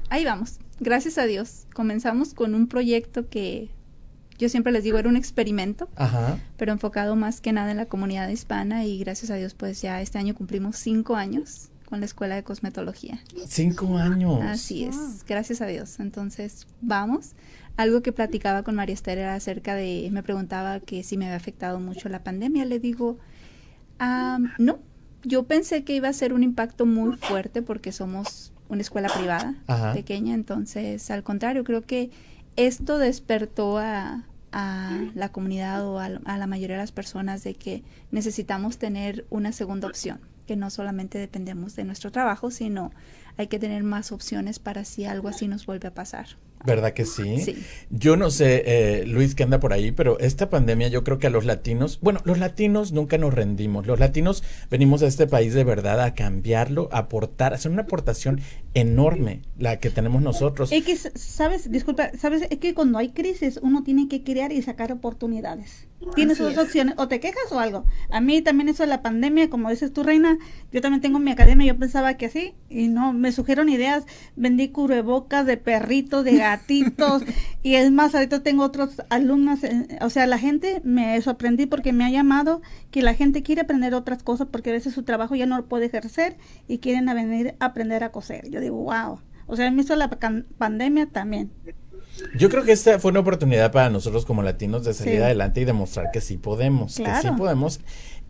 [0.09, 0.59] Ahí vamos.
[0.79, 1.67] Gracias a Dios.
[1.73, 3.69] Comenzamos con un proyecto que
[4.37, 5.87] yo siempre les digo era un experimento,
[6.57, 10.01] pero enfocado más que nada en la comunidad hispana y gracias a Dios pues ya
[10.01, 13.19] este año cumplimos cinco años con la escuela de cosmetología.
[13.47, 14.41] Cinco años.
[14.41, 15.99] Así es, gracias a Dios.
[15.99, 17.33] Entonces, vamos.
[17.77, 21.37] Algo que platicaba con María Esther era acerca de, me preguntaba que si me había
[21.37, 22.65] afectado mucho la pandemia.
[22.65, 23.19] Le digo,
[24.57, 24.79] no,
[25.23, 29.55] yo pensé que iba a ser un impacto muy fuerte porque somos una escuela privada
[29.93, 32.09] pequeña, entonces al contrario, creo que
[32.55, 34.23] esto despertó a,
[35.15, 39.89] la comunidad o a, la mayoría de las personas de que necesitamos tener una segunda
[39.89, 42.91] opción, que no solamente dependemos de nuestro trabajo, sino
[43.35, 46.37] hay que tener más opciones para si algo así nos vuelve a pasar.
[46.65, 47.65] ¿Verdad que sí?
[47.89, 51.27] Yo no sé, eh, Luis, que anda por ahí, pero esta pandemia yo creo que
[51.27, 53.85] a los latinos, bueno, los latinos nunca nos rendimos.
[53.85, 57.83] Los latinos venimos a este país de verdad a cambiarlo, a aportar, a hacer una
[57.83, 58.41] aportación
[58.73, 60.71] enorme, la que tenemos nosotros.
[60.71, 64.61] Es que, sabes, disculpa, sabes, es que cuando hay crisis uno tiene que crear y
[64.61, 65.84] sacar oportunidades.
[66.13, 67.85] Tienes dos opciones, o te quejas o algo.
[68.11, 70.37] A mí también eso de la pandemia, como dices tú, Reina,
[70.71, 74.69] yo también tengo mi academia, yo pensaba que así, y no, me sugieren ideas, vendí
[74.69, 77.23] cubrebocas de perrito, de gatitos,
[77.63, 81.93] y es más, ahorita tengo otros alumnos, eh, o sea, la gente me sorprendí porque
[81.93, 85.35] me ha llamado que la gente quiere aprender otras cosas porque a veces su trabajo
[85.35, 86.37] ya no lo puede ejercer
[86.67, 88.49] y quieren venir a aprender a coser.
[88.49, 89.19] Yo digo, wow.
[89.47, 91.51] O sea, me hizo la pandemia también.
[92.37, 95.65] Yo creo que esta fue una oportunidad para nosotros como latinos de salir adelante y
[95.65, 97.79] demostrar que sí podemos, que sí podemos.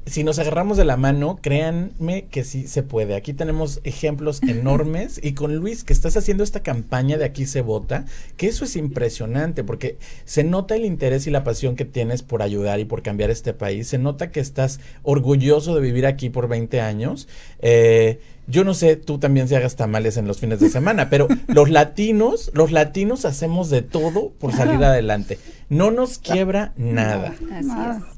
[0.07, 3.15] Si nos agarramos de la mano, créanme que sí se puede.
[3.15, 7.61] Aquí tenemos ejemplos enormes y con Luis que estás haciendo esta campaña de aquí se
[7.61, 8.05] vota,
[8.37, 12.43] que eso es impresionante porque se nota el interés y la pasión que tienes por
[12.43, 13.87] ayudar y por cambiar este país.
[13.87, 17.27] Se nota que estás orgulloso de vivir aquí por 20 años.
[17.59, 21.27] Eh, yo no sé, tú también se hagas tamales en los fines de semana, pero
[21.47, 25.39] los latinos, los latinos hacemos de todo por salir adelante.
[25.69, 27.33] No nos quiebra nada.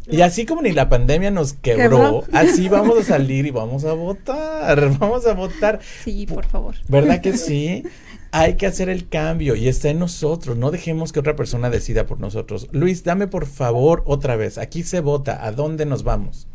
[0.10, 3.94] Y así como ni la pandemia nos quebró, así vamos a salir y vamos a
[3.94, 4.78] votar.
[5.00, 5.80] Vamos a votar.
[6.04, 6.76] Sí, por favor.
[6.88, 7.84] ¿Verdad que sí?
[8.32, 10.58] Hay que hacer el cambio y está en nosotros.
[10.58, 12.68] No dejemos que otra persona decida por nosotros.
[12.72, 14.58] Luis, dame por favor otra vez.
[14.58, 15.46] Aquí se vota.
[15.46, 16.48] ¿A dónde nos vamos?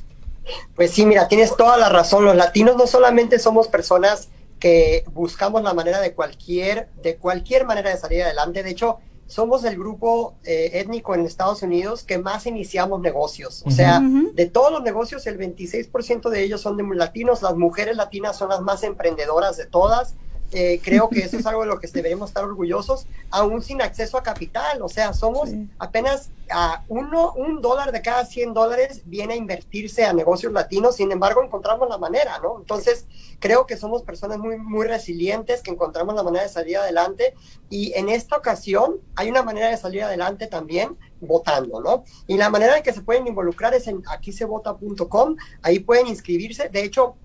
[0.75, 2.25] Pues sí, mira, tienes toda la razón.
[2.25, 4.29] Los latinos no solamente somos personas
[4.59, 8.63] que buscamos la manera de cualquier, de cualquier manera de salir adelante.
[8.63, 13.63] De hecho, somos el grupo eh, étnico en Estados Unidos que más iniciamos negocios.
[13.67, 17.43] O sea, de todos los negocios, el 26% de ellos son de latinos.
[17.43, 20.17] Las mujeres latinas son las más emprendedoras de todas.
[20.53, 24.19] Eh, creo que eso es algo de lo que deberíamos estar orgullosos, aún sin acceso
[24.19, 24.83] a capital.
[24.83, 30.05] O sea, somos apenas a uno, un dólar de cada 100 dólares viene a invertirse
[30.05, 32.59] a negocios latinos, sin embargo, encontramos la manera, ¿no?
[32.59, 33.07] Entonces,
[33.39, 37.35] creo que somos personas muy, muy resilientes, que encontramos la manera de salir adelante
[37.71, 42.05] y en esta ocasión hay una manera de salir adelante también votando, ¿no?
[42.27, 46.69] Y la manera en que se pueden involucrar es en aquisevota.com, ahí pueden inscribirse.
[46.69, 47.17] De hecho,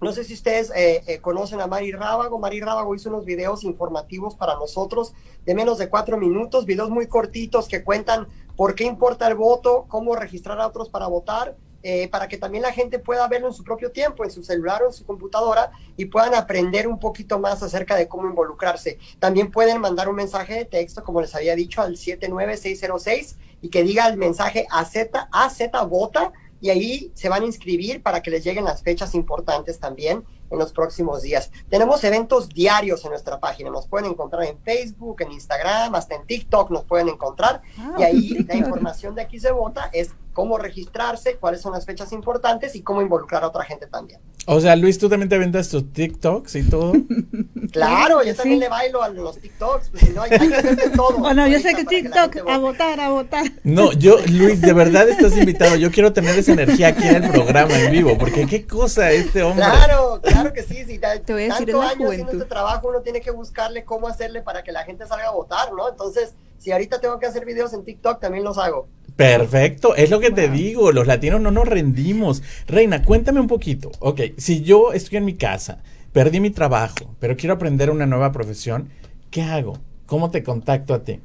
[0.00, 2.38] no sé si ustedes eh, eh, conocen a Mari Rábago.
[2.38, 5.12] Mari Rábago hizo unos videos informativos para nosotros
[5.44, 9.86] de menos de cuatro minutos, videos muy cortitos que cuentan por qué importa el voto,
[9.88, 13.52] cómo registrar a otros para votar, eh, para que también la gente pueda verlo en
[13.52, 17.38] su propio tiempo, en su celular o en su computadora y puedan aprender un poquito
[17.38, 18.98] más acerca de cómo involucrarse.
[19.18, 23.82] También pueden mandar un mensaje de texto, como les había dicho, al 79606 y que
[23.82, 24.96] diga el mensaje AZ,
[25.32, 29.78] AZ vota y ahí se van a inscribir para que les lleguen las fechas importantes
[29.78, 31.50] también en los próximos días.
[31.68, 36.26] Tenemos eventos diarios en nuestra página, nos pueden encontrar en Facebook, en Instagram, hasta en
[36.26, 40.58] TikTok nos pueden encontrar ah, y ahí la información de aquí se vota es cómo
[40.58, 44.20] registrarse, cuáles son las fechas importantes y cómo involucrar a otra gente también.
[44.50, 46.94] O sea, Luis, ¿tú también te ventas tus TikToks y todo?
[47.70, 51.18] claro, yo también le bailo a los TikToks, pues, no, hay, que hacer de todo.
[51.18, 53.44] Bueno, yo sé que TikTok, a votar, a votar.
[53.62, 55.76] No, yo, Luis, de verdad estás invitado.
[55.76, 59.42] Yo quiero tener esa energía aquí en el programa en vivo, porque qué cosa este
[59.42, 59.66] hombre.
[59.66, 60.98] Claro, claro que sí, sí.
[60.98, 64.40] Te voy a decir tanto años haciendo este trabajo, uno tiene que buscarle cómo hacerle
[64.40, 65.90] para que la gente salga a votar, ¿no?
[65.90, 68.88] Entonces, si ahorita tengo que hacer videos en TikTok, también los hago.
[69.18, 72.40] Perfecto, es lo que te digo, los latinos no nos rendimos.
[72.68, 73.90] Reina, cuéntame un poquito.
[73.98, 78.30] Ok, si yo estoy en mi casa, perdí mi trabajo, pero quiero aprender una nueva
[78.30, 78.90] profesión,
[79.32, 79.80] ¿qué hago?
[80.06, 81.18] ¿Cómo te contacto a ti?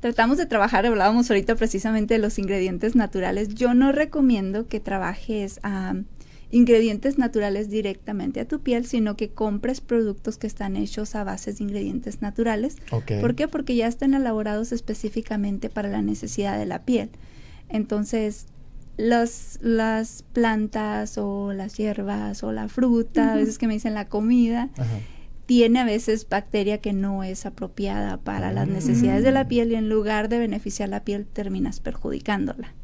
[0.00, 3.54] tratamos de trabajar, hablábamos ahorita precisamente de los ingredientes naturales.
[3.54, 5.60] Yo no recomiendo que trabajes
[6.50, 11.52] ingredientes naturales directamente a tu piel, sino que compres productos que están hechos a base
[11.52, 12.76] de ingredientes naturales.
[12.90, 13.48] ¿Por qué?
[13.48, 17.10] Porque ya están elaborados específicamente para la necesidad de la piel.
[17.68, 18.46] Entonces,
[18.96, 24.08] las, las plantas o las hierbas o la fruta, a veces que me dicen la
[24.08, 24.70] comida,
[25.46, 29.48] tiene a veces bacteria que no es apropiada para las necesidades de la mm.
[29.48, 32.74] piel y en lugar de beneficiar la piel terminas perjudicándola.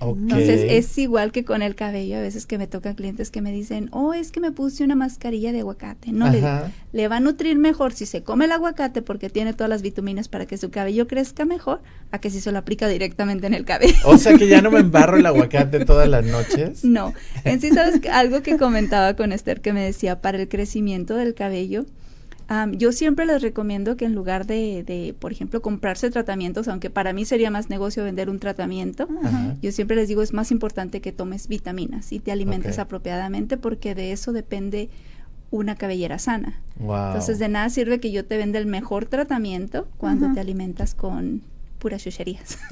[0.00, 3.52] Entonces es igual que con el cabello, a veces que me tocan clientes que me
[3.52, 6.12] dicen, oh, es que me puse una mascarilla de aguacate.
[6.12, 6.42] No, le,
[6.92, 10.28] le, va a nutrir mejor si se come el aguacate porque tiene todas las vitaminas
[10.28, 13.64] para que su cabello crezca mejor, a que si se lo aplica directamente en el
[13.64, 13.94] cabello.
[14.04, 16.84] O sea que ya no me embarro el aguacate todas las noches.
[16.84, 17.12] No,
[17.44, 21.34] en sí sabes algo que comentaba con Esther que me decía, para el crecimiento del
[21.34, 21.84] cabello,
[22.72, 27.12] yo siempre les recomiendo que en lugar de, de, por ejemplo, comprarse tratamientos, aunque para
[27.12, 29.08] mí sería más negocio vender un tratamiento,
[29.62, 33.94] yo siempre les digo es más importante que tomes vitaminas y te alimentes apropiadamente porque
[33.94, 34.90] de eso depende
[35.50, 36.60] una cabellera sana.
[36.76, 41.42] Entonces de nada sirve que yo te venda el mejor tratamiento cuando te alimentas con
[41.80, 42.58] puras chucherías.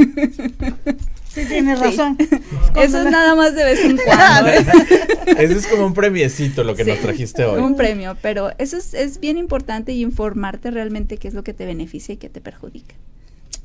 [1.29, 2.17] Sí, tienes razón.
[2.77, 4.51] Eso es nada más de vez en cuando.
[4.51, 7.61] Eso es como un premiecito lo que nos trajiste hoy.
[7.61, 11.53] Un premio, pero eso es, es bien importante y informarte realmente qué es lo que
[11.53, 12.95] te beneficia y qué te perjudica.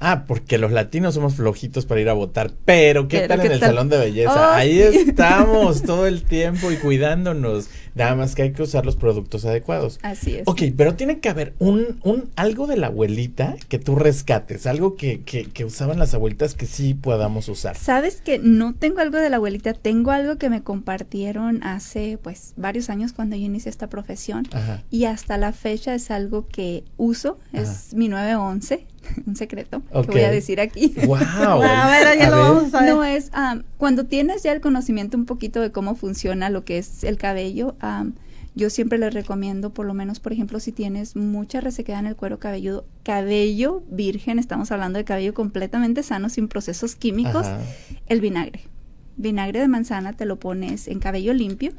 [0.06, 2.52] Ah, porque los latinos somos flojitos para ir a votar.
[2.66, 4.52] Pero, ¿qué tal en el salón de belleza?
[4.52, 7.70] Oh, Ahí estamos todo el tiempo y cuidándonos.
[7.96, 10.00] Nada más que hay que usar los productos adecuados.
[10.02, 10.44] Así es.
[10.46, 14.98] Ok, pero tiene que haber un, un algo de la abuelita que tú rescates, algo
[14.98, 17.78] que, que, que usaban las abuelitas que sí podamos usar.
[17.78, 22.54] Sabes que no tengo algo de la abuelita, tengo algo que me compartieron hace pues
[22.58, 24.50] varios años cuando yo inicié esta profesión
[24.92, 28.88] y hasta la fecha es algo que uso, es mi 911
[29.26, 30.94] un secreto que voy a decir aquí.
[31.06, 31.18] Wow.
[31.64, 32.94] a ver, ya lo vamos a ver.
[32.94, 33.32] No es
[33.78, 37.76] cuando tienes ya el conocimiento un poquito de cómo funciona lo que es el cabello,
[38.56, 42.16] yo siempre les recomiendo, por lo menos, por ejemplo, si tienes mucha resequedad en el
[42.16, 47.48] cuero cabelludo, cabello virgen, estamos hablando de cabello completamente sano, sin procesos químicos,
[48.08, 48.62] el vinagre
[49.16, 51.72] vinagre de manzana te lo pones en cabello limpio,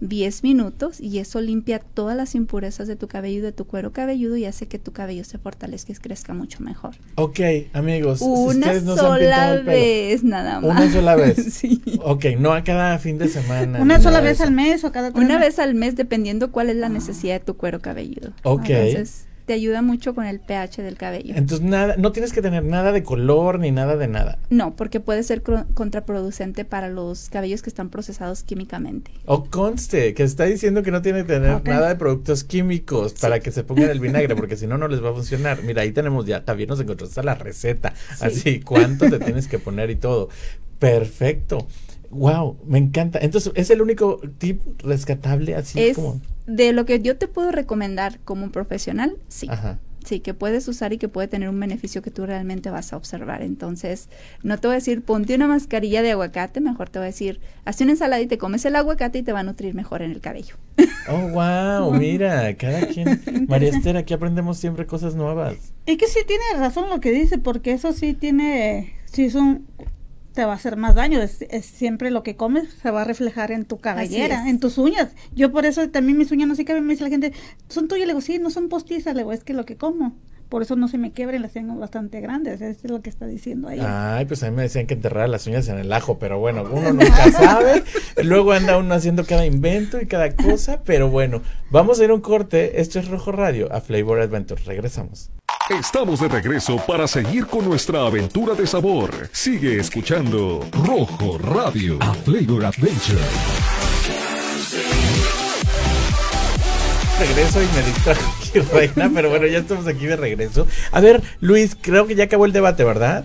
[0.00, 3.92] 10 minutos, y eso limpia todas las impurezas de tu cabello y de tu cuero
[3.92, 6.96] cabelludo y hace que tu cabello se fortalezca y crezca mucho mejor.
[7.16, 7.40] Ok,
[7.72, 8.20] amigos.
[8.20, 10.70] Una sola vez nada más.
[10.70, 11.54] Una sola vez.
[11.54, 11.82] sí.
[12.02, 13.80] Ok, no a cada fin de semana.
[13.80, 16.88] Una sola vez al mes o cada Una vez al mes, dependiendo cuál es la
[16.88, 18.32] necesidad de tu cuero cabelludo.
[18.42, 18.70] Ok.
[18.70, 21.32] Entonces, te ayuda mucho con el pH del cabello.
[21.34, 24.38] Entonces nada, no tienes que tener nada de color ni nada de nada.
[24.50, 25.42] No, porque puede ser
[25.72, 29.10] contraproducente para los cabellos que están procesados químicamente.
[29.24, 33.40] O conste, que está diciendo que no tiene que tener nada de productos químicos para
[33.40, 35.62] que se pongan el vinagre, porque si no, no les va a funcionar.
[35.62, 37.94] Mira, ahí tenemos ya, también nos encontramos la receta.
[38.20, 40.28] Así, cuánto te tienes que poner y todo.
[40.78, 41.66] Perfecto.
[42.10, 43.18] Wow, me encanta.
[43.22, 46.20] Entonces, ¿es el único tip rescatable así es, como?
[46.48, 49.48] De lo que yo te puedo recomendar como un profesional, sí.
[50.04, 52.96] Sí, que puedes usar y que puede tener un beneficio que tú realmente vas a
[52.96, 53.42] observar.
[53.42, 54.08] Entonces,
[54.42, 57.40] no te voy a decir, ponte una mascarilla de aguacate, mejor te voy a decir,
[57.66, 60.12] hazte una ensalada y te comes el aguacate y te va a nutrir mejor en
[60.12, 60.54] el cabello.
[61.10, 63.20] Oh, wow, mira, cada quien.
[63.48, 65.74] María Esther, aquí aprendemos siempre cosas nuevas.
[65.84, 69.66] Y que sí tiene razón lo que dice, porque eso sí tiene, sí es un,
[70.38, 71.20] te va a hacer más daño.
[71.20, 75.08] Es, siempre lo que comes se va a reflejar en tu cabellera, en tus uñas.
[75.34, 76.86] Yo por eso también mis uñas no se caben.
[76.86, 77.32] Me dice la gente,
[77.68, 78.06] ¿son tuyas?
[78.06, 79.16] Le digo, sí, no son postizas.
[79.16, 80.14] Le digo, es que lo que como.
[80.48, 82.60] Por eso no se me quiebren, las tengo bastante grandes.
[82.60, 83.80] Eso es lo que está diciendo ahí.
[83.82, 86.62] Ay, pues a mí me decían que enterrar las uñas en el ajo, pero bueno,
[86.72, 87.82] uno nunca sabe.
[88.22, 92.14] Luego anda uno haciendo cada invento y cada cosa, pero bueno, vamos a ir a
[92.14, 92.80] un corte.
[92.80, 94.62] Esto es Rojo Radio a Flavor Adventure.
[94.64, 95.32] Regresamos.
[95.70, 99.10] Estamos de regreso para seguir con nuestra aventura de sabor.
[99.32, 103.20] Sigue escuchando Rojo Radio a Flavor Adventure.
[107.20, 110.66] Regreso y me distrajo Reina, pero bueno, ya estamos aquí de regreso.
[110.90, 113.24] A ver, Luis, creo que ya acabó el debate, ¿verdad?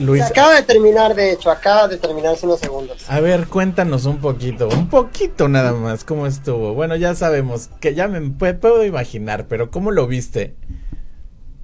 [0.00, 0.22] Luis.
[0.22, 3.04] acaba de terminar, de hecho, acaba de terminar hace unos segundos.
[3.08, 6.74] A ver, cuéntanos un poquito, un poquito nada más, cómo estuvo.
[6.74, 10.56] Bueno, ya sabemos, que ya me puedo imaginar, pero ¿cómo lo viste?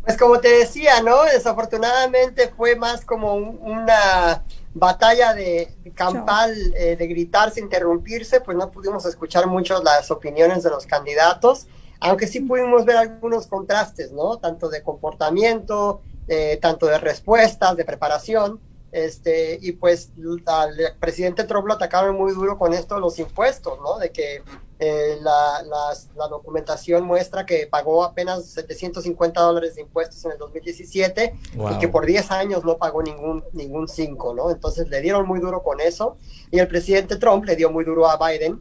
[0.04, 1.24] Pues como te decía, ¿no?
[1.24, 9.04] Desafortunadamente fue más como una batalla de, campal, eh, de gritarse, interrumpirse, pues no pudimos
[9.06, 11.66] escuchar mucho las opiniones de los candidatos,
[11.98, 14.36] aunque sí pudimos ver algunos contrastes, ¿no?
[14.36, 18.60] Tanto de comportamiento, eh, tanto de respuestas, de preparación,
[18.92, 20.10] este, y pues
[20.46, 23.98] al presidente Trump lo atacaron muy duro con esto los impuestos, ¿no?
[23.98, 24.42] De que
[24.78, 25.62] eh, la,
[26.16, 31.88] la, documentación muestra que pagó apenas 750 dólares de impuestos en el 2017 y que
[31.88, 34.50] por 10 años no pagó ningún, ningún 5, ¿no?
[34.50, 36.16] Entonces le dieron muy duro con eso
[36.50, 38.60] y el presidente Trump le dio muy duro a Biden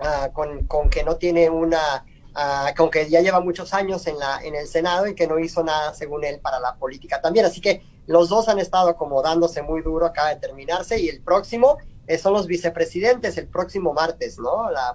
[0.00, 2.04] uh, con, con que no tiene una
[2.34, 5.62] aunque ah, ya lleva muchos años en, la, en el Senado y que no hizo
[5.62, 7.46] nada, según él, para la política también.
[7.46, 11.78] Así que los dos han estado acomodándose muy duro, acaba de terminarse, y el próximo
[12.18, 14.70] son los vicepresidentes el próximo martes, ¿no?
[14.70, 14.94] La,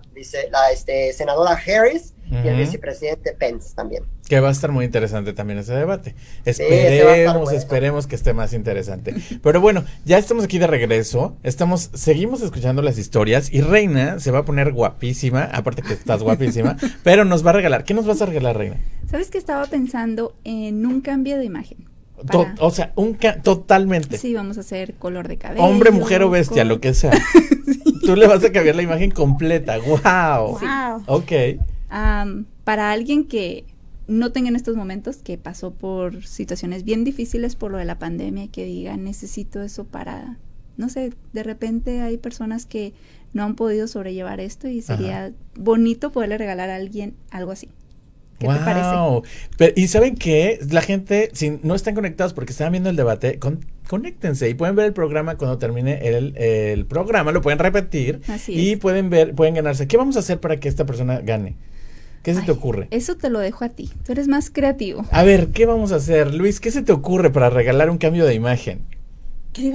[0.52, 4.04] la este, senadora Harris y el vicepresidente Pence también.
[4.28, 6.14] Que va a estar muy interesante también ese debate.
[6.46, 9.16] Esperemos, esperemos que esté más interesante.
[9.42, 11.36] Pero bueno, ya estamos aquí de regreso.
[11.42, 16.22] Estamos, seguimos escuchando las historias y Reina se va a poner guapísima, aparte que estás
[16.22, 17.84] guapísima, pero nos va a regalar.
[17.84, 18.78] ¿Qué nos vas a regalar, Reina?
[19.10, 21.90] Sabes que estaba pensando en un cambio de imagen
[22.60, 24.18] o sea, un totalmente.
[24.18, 25.64] Sí, vamos a hacer color de cabello.
[25.64, 27.12] Hombre, mujer o bestia, lo que sea.
[28.06, 29.78] Tú le vas a cambiar la imagen completa.
[29.78, 30.60] ¡Wow!
[30.60, 31.04] wow.
[31.08, 31.32] Ok.
[32.64, 33.66] para alguien que
[34.08, 38.00] no tenga en estos momentos, que pasó por situaciones bien difíciles por lo de la
[38.00, 40.38] pandemia, que diga, necesito eso para,
[40.78, 42.94] no sé, de repente hay personas que
[43.34, 47.70] no han podido sobrellevar esto y sería bonito poderle regalar a alguien algo así.
[48.40, 48.56] ¿Qué wow.
[48.56, 49.74] te parece?
[49.76, 53.38] y saben que la gente, si no están conectados porque están viendo el debate,
[53.88, 58.78] conéctense y pueden ver el programa cuando termine el, el programa, lo pueden repetir y
[58.78, 59.88] pueden ver, pueden ganarse.
[59.88, 61.56] ¿Qué vamos a hacer para que esta persona gane?
[62.24, 62.88] ¿Qué se te ocurre?
[62.92, 63.90] Eso te lo dejo a ti.
[64.06, 65.06] Tú eres más creativo.
[65.12, 66.34] A ver, ¿qué vamos a hacer?
[66.34, 68.82] Luis, ¿qué se te ocurre para regalar un cambio de imagen?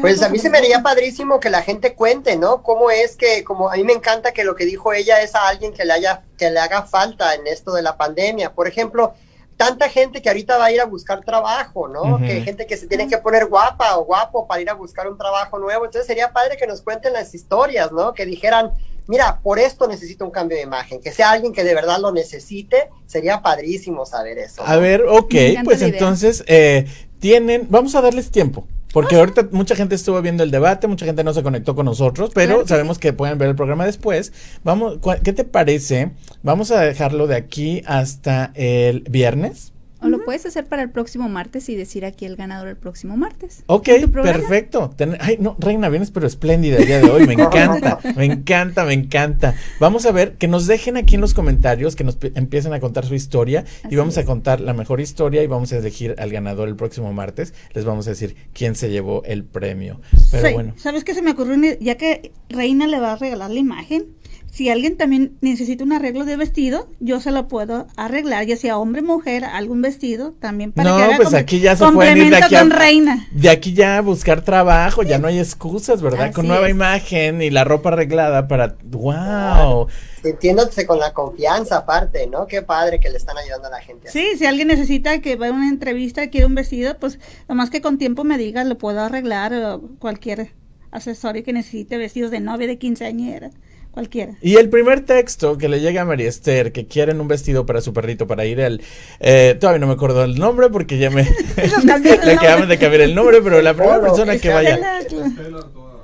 [0.01, 2.63] Pues a mí se me haría padrísimo que la gente cuente, ¿no?
[2.63, 5.49] Cómo es que, como a mí me encanta que lo que dijo ella es a
[5.49, 8.53] alguien que le haya, que le haga falta en esto de la pandemia.
[8.53, 9.15] Por ejemplo,
[9.57, 12.19] tanta gente que ahorita va a ir a buscar trabajo, ¿no?
[12.19, 15.19] Que gente que se tiene que poner guapa o guapo para ir a buscar un
[15.19, 15.85] trabajo nuevo.
[15.85, 18.15] Entonces sería padre que nos cuenten las historias, ¿no?
[18.15, 18.73] Que dijeran,
[19.07, 22.13] mira, por esto necesito un cambio de imagen, que sea alguien que de verdad lo
[22.13, 24.63] necesite, sería padrísimo saber eso.
[24.65, 26.87] A ver, ok, pues entonces eh,
[27.19, 28.67] tienen, vamos a darles tiempo.
[28.95, 32.31] Porque ahorita mucha gente estuvo viendo el debate, mucha gente no se conectó con nosotros,
[32.33, 34.33] pero sabemos que pueden ver el programa después.
[34.63, 36.13] Vamos, ¿qué te parece?
[36.45, 39.74] Vamos a dejarlo de aquí hasta el viernes.
[40.05, 43.17] O lo puedes hacer para el próximo martes y decir aquí el ganador el próximo
[43.17, 43.65] martes.
[43.67, 44.95] Ok, perfecto.
[45.21, 47.27] ay, no, Reina, vienes pero espléndida el día de hoy.
[47.27, 49.55] Me encanta, me encanta, me encanta.
[49.81, 53.07] Vamos a ver, que nos dejen aquí en los comentarios, que nos empiecen a contar
[53.07, 56.69] su historia y vamos a contar la mejor historia y vamos a elegir al ganador
[56.69, 57.55] el próximo martes.
[57.73, 60.01] Les vamos a decir quién se llevó el premio.
[60.31, 60.75] Pero bueno.
[60.77, 61.55] ¿Sabes qué se me ocurrió?
[61.81, 64.07] Ya que Reina le va a regalar la imagen
[64.55, 68.79] si alguien también necesita un arreglo de vestido, yo se lo puedo arreglar, ya sea
[68.79, 72.37] hombre, mujer, algún vestido, también para no, que pues aquí ya se pueden ir de
[72.37, 73.27] aquí a, reina.
[73.33, 76.33] De aquí ya a buscar trabajo, ya no hay excusas, ¿verdad?
[76.33, 79.89] con nueva imagen y la ropa arreglada para wow.
[80.23, 82.47] Entiéndose con la confianza aparte, ¿no?
[82.47, 84.09] Qué padre que le están ayudando a la gente.
[84.09, 87.83] Sí, si alguien necesita que vaya a una entrevista, quiere un vestido, pues nomás que
[87.83, 90.53] con tiempo me diga, lo puedo arreglar cualquier
[90.93, 93.51] asesorio que necesite vestidos de novia, de quinceañera
[93.95, 94.35] cualquiera.
[94.43, 97.81] Y el primer texto que le llega a María Esther, que quieren un vestido para
[97.81, 98.83] su perrito para ir al...
[99.21, 101.23] Eh, todavía no me acuerdo el nombre porque ya me...
[102.25, 104.79] le acaban de cambiar el nombre, pero la primera persona que vaya...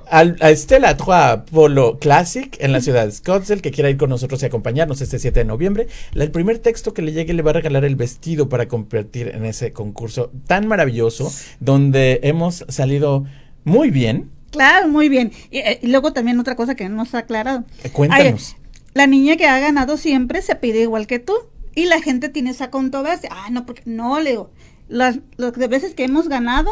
[0.08, 4.10] Al, a Estela Trois Polo Classic en la ciudad de Scottsdale, que quiera ir con
[4.10, 5.86] nosotros y acompañarnos este 7 de noviembre.
[6.14, 9.44] el primer texto que le llegue le va a regalar el vestido para competir en
[9.44, 13.24] ese concurso tan maravilloso, donde hemos salido
[13.62, 15.32] muy bien Claro, muy bien.
[15.50, 17.64] Eh, y, luego también otra cosa que no está aclarado.
[17.84, 18.56] Eh, cuéntanos.
[18.94, 21.34] la niña que ha ganado siempre se pide igual que tú.
[21.74, 23.30] Y la gente tiene esa controversia.
[23.32, 24.50] Ah, no, porque no, Leo.
[24.88, 26.70] Las, las veces que hemos ganado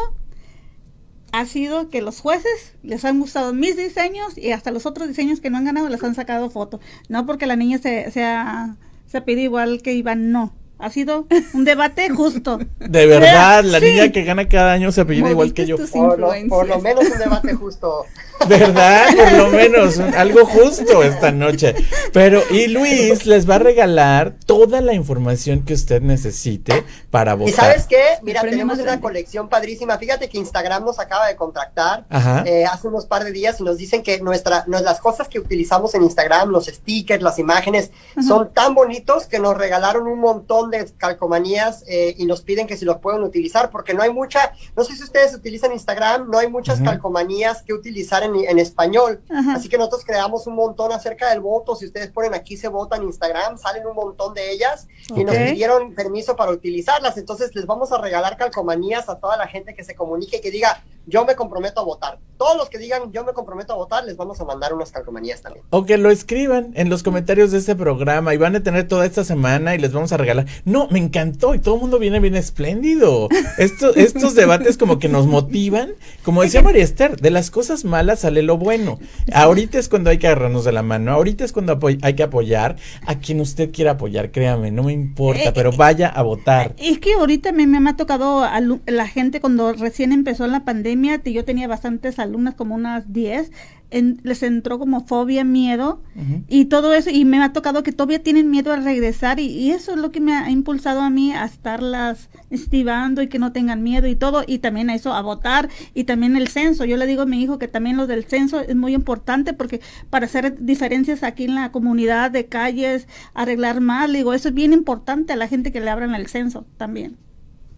[1.31, 5.39] ha sido que los jueces les han gustado mis diseños y hasta los otros diseños
[5.39, 6.79] que no han ganado les han sacado foto.
[7.07, 10.53] No porque la niña se, se pide igual que Iván, no.
[10.81, 12.57] Ha sido un debate justo.
[12.79, 15.75] De verdad, la niña que gana cada año se apellida igual que yo.
[15.77, 18.05] Por lo, por lo, menos un debate justo.
[18.47, 19.07] ¿Verdad?
[19.13, 21.75] Por lo menos, algo justo esta noche.
[22.13, 27.49] Pero, y Luis les va a regalar toda la información que usted necesite para votar.
[27.49, 28.01] ¿Y sabes qué?
[28.23, 29.97] Mira, tenemos una colección padrísima.
[29.97, 32.05] Fíjate que Instagram nos acaba de contactar
[32.45, 35.93] eh, hace unos par de días y nos dicen que nuestra, las cosas que utilizamos
[35.95, 37.91] en Instagram, los stickers, las imágenes,
[38.25, 42.77] son tan bonitos que nos regalaron un montón de calcomanías eh, y nos piden que
[42.77, 46.37] si los pueden utilizar porque no hay mucha, no sé si ustedes utilizan Instagram, no
[46.37, 49.21] hay muchas calcomanías que utilizar en en, español.
[49.53, 51.75] Así que nosotros creamos un montón acerca del voto.
[51.75, 55.35] Si ustedes ponen aquí se vota en Instagram, salen un montón de ellas y nos
[55.35, 57.17] pidieron permiso para utilizarlas.
[57.17, 60.51] Entonces les vamos a regalar calcomanías a toda la gente que se comunique y que
[60.51, 62.19] diga, yo me comprometo a votar.
[62.37, 65.41] Todos los que digan yo me comprometo a votar, les vamos a mandar unas calcomanías
[65.41, 65.65] también.
[65.71, 69.05] O que lo escriban en los comentarios de este programa y van a tener toda
[69.05, 70.45] esta semana y les vamos a regalar.
[70.63, 73.27] No, me encantó y todo el mundo viene bien espléndido.
[73.57, 75.95] Estos, estos debates como que nos motivan.
[76.23, 78.99] Como decía María Esther, de las cosas malas sale lo bueno.
[79.33, 81.11] Ahorita es cuando hay que agarrarnos de la mano.
[81.11, 85.49] Ahorita es cuando hay que apoyar a quien usted quiera apoyar, créame, no me importa,
[85.49, 86.73] eh, pero vaya a votar.
[86.77, 90.98] Es que ahorita me, me ha tocado a la gente cuando recién empezó la pandemia
[91.25, 93.51] yo tenía bastantes alumnas, como unas 10,
[93.91, 96.01] les entró como fobia, miedo
[96.47, 99.91] y todo eso, y me ha tocado que todavía tienen miedo a regresar y, eso
[99.93, 103.81] es lo que me ha impulsado a mí a estarlas estivando y que no tengan
[103.81, 106.85] miedo y todo, y también a eso, a votar y también el censo.
[106.85, 109.81] Yo le digo a mi hijo que también lo del censo es muy importante porque
[110.09, 114.73] para hacer diferencias aquí en la comunidad de calles, arreglar más, digo, eso es bien
[114.73, 117.17] importante a la gente que le abran el censo también.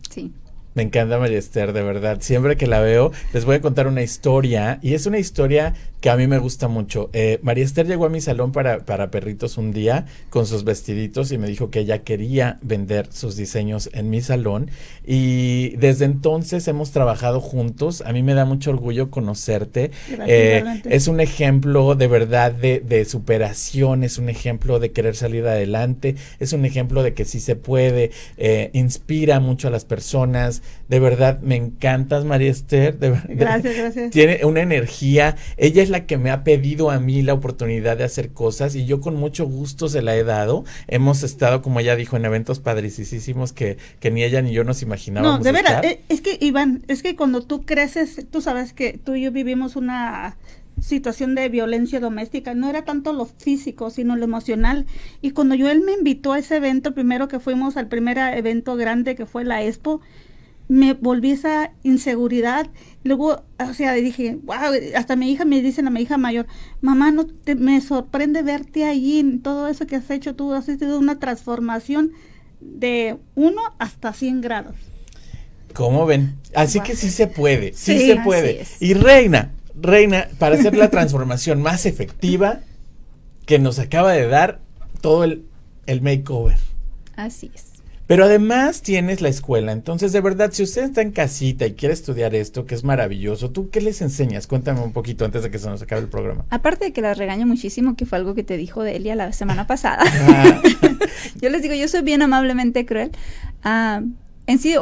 [0.10, 0.34] Sí.
[0.74, 2.20] Me encanta María Esther, de verdad.
[2.22, 4.80] Siempre que la veo, les voy a contar una historia.
[4.82, 7.10] Y es una historia que a mí me gusta mucho.
[7.14, 11.32] Eh, María Esther llegó a mi salón para, para perritos un día con sus vestiditos
[11.32, 14.72] y me dijo que ella quería vender sus diseños en mi salón.
[15.06, 18.02] Y desde entonces hemos trabajado juntos.
[18.06, 19.92] A mí me da mucho orgullo conocerte.
[20.26, 25.46] Eh, es un ejemplo de verdad de, de superación, es un ejemplo de querer salir
[25.46, 30.61] adelante, es un ejemplo de que sí se puede, eh, inspira mucho a las personas
[30.88, 32.98] de verdad, me encantas, María Esther.
[33.30, 34.12] gracias, gracias.
[34.12, 35.36] Tiene una energía.
[35.58, 38.86] Ella es la que me ha pedido a mí la oportunidad de hacer cosas y
[38.86, 40.66] yo con mucho gusto se la he dado.
[40.88, 44.82] Hemos estado, como ella dijo, en eventos padricísimos que, que ni ella ni yo nos
[44.82, 45.40] imaginábamos.
[45.40, 48.98] No, de verdad, eh, es que Iván, es que cuando tú creces, tú sabes que
[48.98, 50.38] tú y yo vivimos una
[50.82, 54.86] situación de violencia doméstica, no era tanto lo físico, sino lo emocional.
[55.22, 58.76] Y cuando yo él me invitó a ese evento, primero que fuimos al primer evento
[58.76, 60.02] grande que fue la Expo,
[60.72, 62.70] me volví esa inseguridad.
[63.04, 66.48] Luego, o sea, dije, wow, hasta mi hija me dice, a mi hija mayor,
[66.80, 70.68] mamá, no te, me sorprende verte allí, en todo eso que has hecho tú, has
[70.68, 72.14] tenido una transformación
[72.62, 74.76] de 1 hasta 100 grados.
[75.74, 76.38] ¿Cómo ven?
[76.56, 78.66] Así que sí se puede, sí, se puede.
[78.80, 82.62] Y Reina, Reina, para hacer la transformación más efectiva
[83.46, 84.62] que nos acaba de dar
[85.02, 85.44] todo el,
[85.86, 86.60] el makeover.
[87.18, 87.71] Así es.
[88.12, 89.72] Pero además tienes la escuela.
[89.72, 93.52] Entonces, de verdad, si usted está en casita y quiere estudiar esto, que es maravilloso,
[93.52, 94.48] ¿tú qué les enseñas?
[94.48, 96.44] Cuéntame un poquito antes de que se nos acabe el programa.
[96.50, 99.66] Aparte de que las regaño muchísimo, que fue algo que te dijo Delia la semana
[99.66, 100.04] pasada.
[100.28, 100.62] Ah.
[101.42, 103.12] yo les digo, yo soy bien amablemente cruel.
[103.64, 104.02] Ah,
[104.46, 104.76] en sí,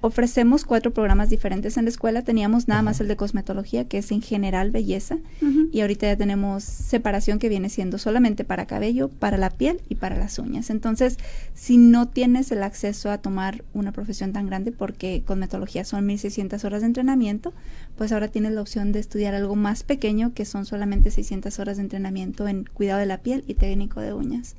[0.00, 2.22] ofrecemos cuatro programas diferentes en la escuela.
[2.22, 5.18] Teníamos nada más el de cosmetología, que es en general belleza,
[5.72, 9.96] y ahorita ya tenemos separación que viene siendo solamente para cabello, para la piel y
[9.96, 10.70] para las uñas.
[10.70, 11.18] Entonces,
[11.54, 16.64] si no tienes el acceso a tomar una profesión tan grande, porque cosmetología son 1600
[16.64, 17.52] horas de entrenamiento,
[17.96, 21.76] pues ahora tienes la opción de estudiar algo más pequeño, que son solamente 600 horas
[21.76, 24.56] de entrenamiento en cuidado de la piel y técnico de uñas.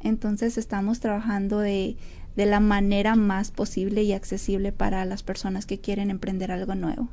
[0.00, 1.96] Entonces, estamos trabajando de
[2.36, 7.08] de la manera más posible y accesible para las personas que quieren emprender algo nuevo.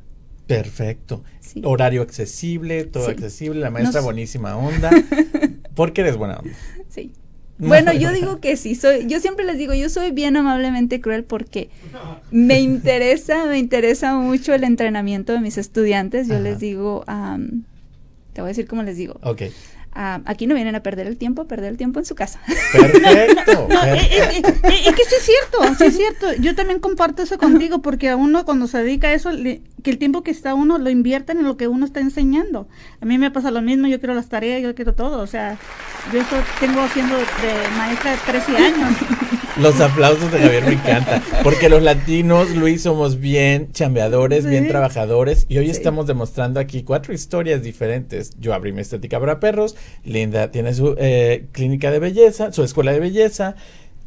[0.48, 1.24] Perfecto.
[1.64, 4.92] Horario accesible, todo accesible, la maestra buenísima onda.
[5.76, 6.54] porque eres buena onda.
[6.90, 7.14] Sí.
[7.60, 11.24] Bueno, yo digo que sí, soy, yo siempre les digo, yo soy bien amablemente cruel
[11.24, 11.70] porque
[12.32, 16.28] me interesa, me interesa mucho el entrenamiento de mis estudiantes.
[16.28, 17.06] Yo les digo,
[18.34, 19.20] te voy a decir cómo les digo.
[19.22, 19.44] Ok.
[19.96, 22.40] Ah, aquí no vienen a perder el tiempo, perder el tiempo en su casa.
[22.72, 23.68] Perfecto.
[23.96, 26.34] es, que sí es cierto, sí es cierto.
[26.40, 29.98] Yo también comparto eso contigo porque a uno cuando se dedica a eso, que el
[30.00, 32.68] tiempo que está uno lo invierten en lo que uno está enseñando.
[33.02, 35.22] A mí me pasa lo mismo, yo quiero las tareas, yo quiero todo.
[35.22, 35.60] O sea,
[36.12, 37.24] yo eso tengo haciendo de
[37.78, 38.98] maestra de 13 años.
[39.62, 41.22] Los aplausos de Javier me encantan.
[41.44, 45.46] Porque los latinos, Luis, somos bien chambeadores, bien trabajadores.
[45.48, 48.32] Y hoy estamos demostrando aquí cuatro historias diferentes.
[48.40, 49.76] Yo abrí mi estética para perros.
[50.04, 53.56] Linda tiene su eh, clínica de belleza, su escuela de belleza.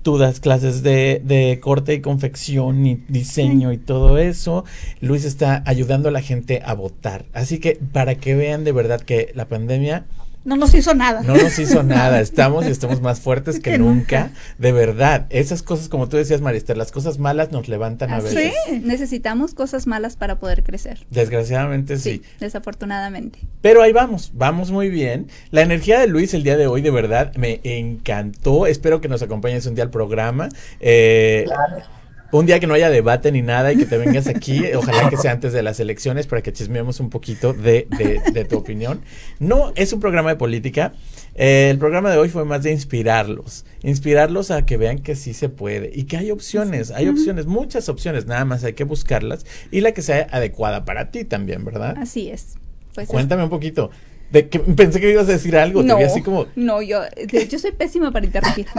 [0.03, 4.65] Tú das clases de, de corte y confección y diseño y todo eso.
[5.01, 7.25] Luis está ayudando a la gente a votar.
[7.33, 10.07] Así que para que vean de verdad que la pandemia
[10.47, 11.23] no nos hizo nada.
[11.23, 12.21] No nos hizo nada.
[12.21, 14.31] Estamos y estamos más fuertes que, nunca.
[14.59, 15.27] De verdad.
[15.29, 18.55] Esas cosas, como tú decías, Marister, las cosas malas nos levantan a veces.
[18.69, 21.05] Sí, necesitamos cosas malas para poder crecer.
[21.11, 22.23] Desgraciadamente sí.
[22.39, 23.41] Desafortunadamente.
[23.61, 25.27] Pero ahí vamos, vamos muy bien.
[25.51, 28.69] La energía de Luis el día de hoy, de verdad, me encantó.
[28.69, 30.49] Espero que nos acompañes un día al programa.
[30.79, 31.96] Eh, claro
[32.39, 35.17] un día que no haya debate ni nada y que te vengas aquí, ojalá que
[35.17, 37.87] sea antes de las elecciones para que chismeemos un poquito de,
[38.33, 39.03] de, tu opinión.
[39.39, 40.93] No es un programa de política.
[41.35, 45.35] Eh, el programa de hoy fue más de inspirarlos, inspirarlos a que vean que sí
[45.35, 49.45] se puede y que hay opciones, hay opciones, muchas opciones, nada más hay que buscarlas
[49.71, 51.95] y la que sea adecuada para ti también, ¿verdad?
[51.99, 52.55] Así es.
[52.95, 53.91] Pues Cuéntame un poquito.
[54.31, 56.47] De que pensé que ibas a decir algo, no, así como...
[56.57, 57.03] No, yo,
[57.49, 58.67] yo soy pésima para interrumpir.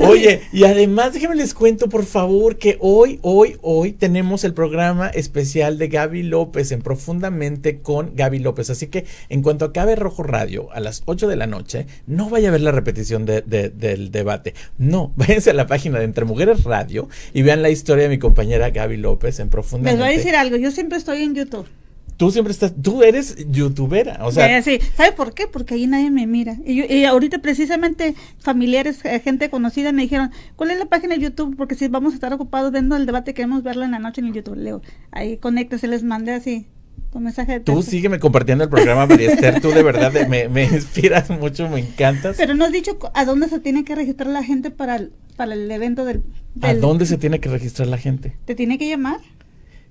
[0.00, 5.08] Oye, y además déjenme les cuento, por favor, que hoy, hoy, hoy tenemos el programa
[5.08, 8.70] especial de Gaby López en Profundamente con Gaby López.
[8.70, 12.48] Así que en cuanto acabe Rojo Radio a las 8 de la noche, no vaya
[12.48, 14.54] a ver la repetición de, del debate.
[14.78, 18.18] No, váyanse a la página de Entre Mujeres Radio y vean la historia de mi
[18.18, 19.98] compañera Gaby López en Profundamente.
[19.98, 21.66] Les voy a decir algo, yo siempre estoy en YouTube
[22.20, 24.60] tú siempre estás, tú eres youtubera, o sea.
[24.60, 25.46] Sí, ¿sabe por qué?
[25.46, 26.58] Porque ahí nadie me mira.
[26.66, 31.56] Y, ahorita precisamente familiares, eh, gente conocida me dijeron, ¿cuál es la página de YouTube?
[31.56, 34.26] Porque si vamos a estar ocupados viendo el debate, queremos verlo en la noche en
[34.26, 34.56] el YouTube.
[34.56, 35.40] Leo, ahí
[35.78, 36.66] se les mandé así
[37.10, 40.64] tu mensaje de Tú sígueme compartiendo el programa, María Esther, tú de verdad me, me,
[40.64, 42.36] inspiras mucho, me encantas.
[42.36, 45.54] Pero no has dicho a dónde se tiene que registrar la gente para el, para
[45.54, 46.22] el evento del,
[46.54, 46.70] del...
[46.70, 48.36] ¿A dónde se tiene que registrar la gente?
[48.44, 49.20] ¿Te tiene que llamar?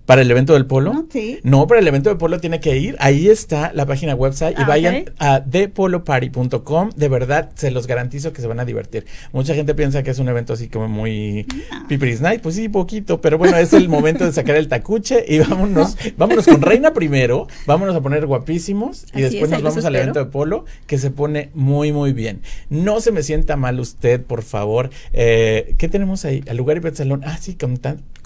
[0.10, 0.92] ¿Para el evento del polo?
[0.92, 1.40] No, sí.
[1.44, 2.96] No, para el evento del polo tiene que ir.
[2.98, 6.90] Ahí está la página website y ah, vayan a thepoloparty.com.
[6.96, 9.06] De verdad, se los garantizo que se van a divertir.
[9.34, 11.46] Mucha gente piensa que es un evento así como muy
[11.88, 12.42] pipiris night.
[12.42, 16.48] Pues sí, poquito, pero bueno, es el momento de sacar el tacuche y vámonos, vámonos
[16.48, 17.46] con Reina primero.
[17.68, 21.52] Vámonos a poner guapísimos y después nos vamos al evento de polo que se pone
[21.54, 22.42] muy, muy bien.
[22.72, 24.90] No se me sienta mal usted, por favor.
[25.14, 26.44] Eh, ¿Qué tenemos ahí?
[26.50, 27.22] Al lugar y salón.
[27.24, 27.54] Ah, sí,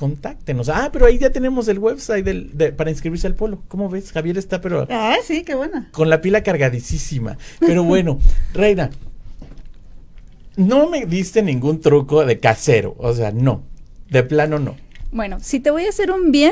[0.04, 0.68] contáctenos.
[0.68, 3.64] Ah, pero ahí ya tenemos el website del, para inscribirse al polo.
[3.70, 4.12] ¿Cómo ves?
[4.12, 4.86] Javier está, pero.
[4.90, 5.88] Ah, sí, qué buena.
[5.94, 7.38] Con la pila cargadísima.
[7.62, 8.20] Pero bueno,
[8.54, 8.90] Reina,
[10.58, 12.96] no me diste ningún truco de casero.
[12.98, 13.64] O sea, no.
[14.10, 14.76] De plano, no.
[15.14, 16.52] Bueno, si te voy a hacer un bien,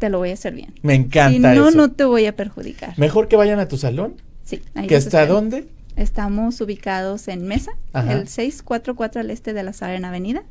[0.00, 0.74] te lo voy a hacer bien.
[0.82, 1.52] Me encanta.
[1.52, 2.98] Si no, no te voy a perjudicar.
[2.98, 4.16] Mejor que vayan a tu salón.
[4.42, 4.62] Sí.
[4.74, 5.68] Ahí ¿Que está dónde?
[6.00, 10.44] Estamos ubicados en Mesa, el 644 al este de la Saren Avenida.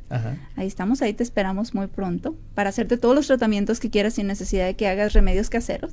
[0.54, 4.28] Ahí estamos, ahí te esperamos muy pronto para hacerte todos los tratamientos que quieras sin
[4.28, 5.90] necesidad de que hagas remedios caseros.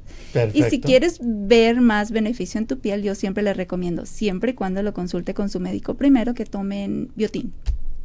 [0.54, 4.54] Y si quieres ver más beneficio en tu piel, yo siempre le recomiendo, siempre y
[4.54, 7.52] cuando lo consulte con su médico primero, que tomen biotín.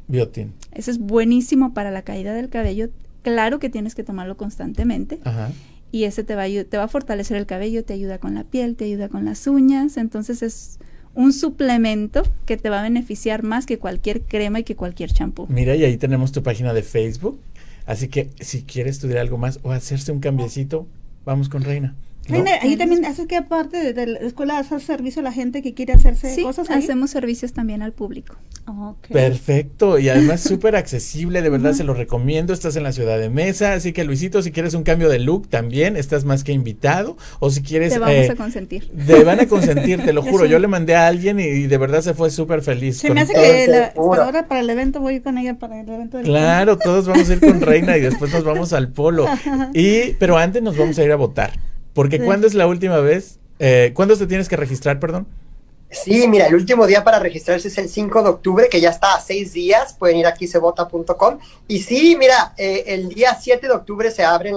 [0.09, 0.55] Biotín.
[0.72, 2.88] Ese es buenísimo para la caída del cabello.
[3.20, 5.20] Claro que tienes que tomarlo constantemente.
[5.90, 8.44] Y ese te va, a, te va a fortalecer el cabello, te ayuda con la
[8.44, 9.98] piel, te ayuda con las uñas.
[9.98, 10.78] Entonces es
[11.14, 15.46] un suplemento que te va a beneficiar más que cualquier crema y que cualquier champú.
[15.48, 17.38] Mira, y ahí tenemos tu página de Facebook.
[17.84, 20.86] Así que si quieres estudiar algo más o hacerse un cambiecito,
[21.24, 21.94] vamos con Reina
[22.60, 25.92] ahí también haces que aparte de, la escuela haces servicio a la gente que quiere
[25.92, 26.70] hacerse sí, cosas.
[26.70, 28.36] hacemos servicios también al público.
[29.10, 33.28] Perfecto, y además súper accesible, de verdad se lo recomiendo, estás en la ciudad de
[33.28, 37.16] Mesa, así que Luisito, si quieres un cambio de look también, estás más que invitado,
[37.40, 37.92] o si quieres...
[37.92, 38.90] Te vamos eh, a consentir.
[39.06, 42.02] Te van a consentir, te lo juro, yo le mandé a alguien y, de verdad
[42.02, 42.98] se fue súper feliz.
[42.98, 46.26] Se me hace que ahora para el evento voy con ella para el evento del
[46.26, 49.26] Claro, todos vamos a ir con Reina y después nos vamos al polo.
[49.74, 51.52] Y, pero antes nos vamos a ir a votar.
[51.95, 53.38] Porque ¿cuándo es la última vez?
[53.59, 55.26] Eh, ¿Cuándo te tienes que registrar, perdón?
[55.93, 59.14] Sí, mira, el último día para registrarse es el 5 de octubre, que ya está
[59.14, 59.93] a seis días.
[59.93, 61.38] Pueden ir aquí sebota.com.
[61.68, 64.53] Y sí, mira, eh, el día 7 de octubre se abre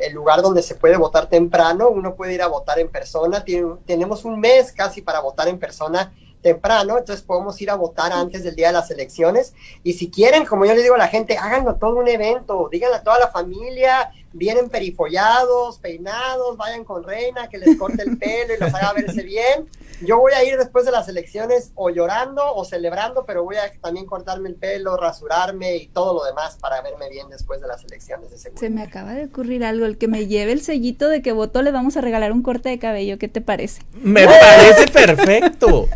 [0.00, 1.88] el lugar donde se puede votar temprano.
[1.88, 3.44] Uno puede ir a votar en persona.
[3.86, 6.12] tenemos un mes casi para votar en persona
[6.42, 9.54] temprano, entonces podemos ir a votar antes del día de las elecciones.
[9.82, 12.96] Y si quieren, como yo les digo a la gente, háganlo todo un evento, díganle
[12.96, 18.54] a toda la familia, vienen perifollados, peinados, vayan con reina, que les corte el pelo
[18.54, 19.68] y los haga verse bien.
[20.00, 23.72] Yo voy a ir después de las elecciones o llorando o celebrando, pero voy a
[23.80, 27.84] también cortarme el pelo, rasurarme y todo lo demás para verme bien después de las
[27.84, 28.30] elecciones.
[28.30, 31.32] De Se me acaba de ocurrir algo, el que me lleve el sellito de que
[31.32, 33.82] votó le vamos a regalar un corte de cabello, ¿qué te parece?
[34.00, 35.88] Me parece perfecto.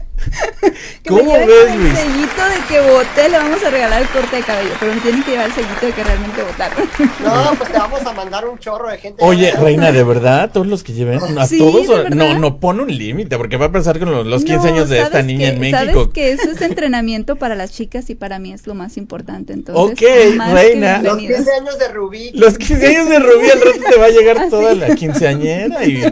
[1.08, 1.90] ¿Cómo ves, Luis?
[1.90, 5.00] El sellito de que voté le vamos a regalar el corte de cabello, pero me
[5.00, 6.88] tienen que llevar el sellito de que realmente votaron.
[7.22, 9.22] No, pues te vamos a mandar un chorro de gente.
[9.24, 10.50] Oye, Reina, ¿de verdad?
[10.52, 11.20] ¿Todos los que lleven?
[11.38, 12.10] ¿A todos?
[12.14, 15.22] No, no pone un límite, porque va a pensar con los, 15 años de esta
[15.22, 15.78] niña en México.
[15.78, 19.52] Sabes que eso es entrenamiento para las chicas y para mí es lo más importante.
[19.52, 21.02] Entonces, ok, Reina.
[21.02, 22.30] Los 15 años de Rubí.
[22.34, 25.84] Los 15 años de Rubí, al rato te va a llegar ¿Ah, toda la quinceañera.
[25.84, 26.02] Y...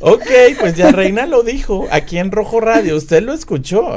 [0.00, 2.96] Ok, pues ya Reina lo dijo aquí en Rojo Radio.
[2.96, 3.49] Usted lo escuchó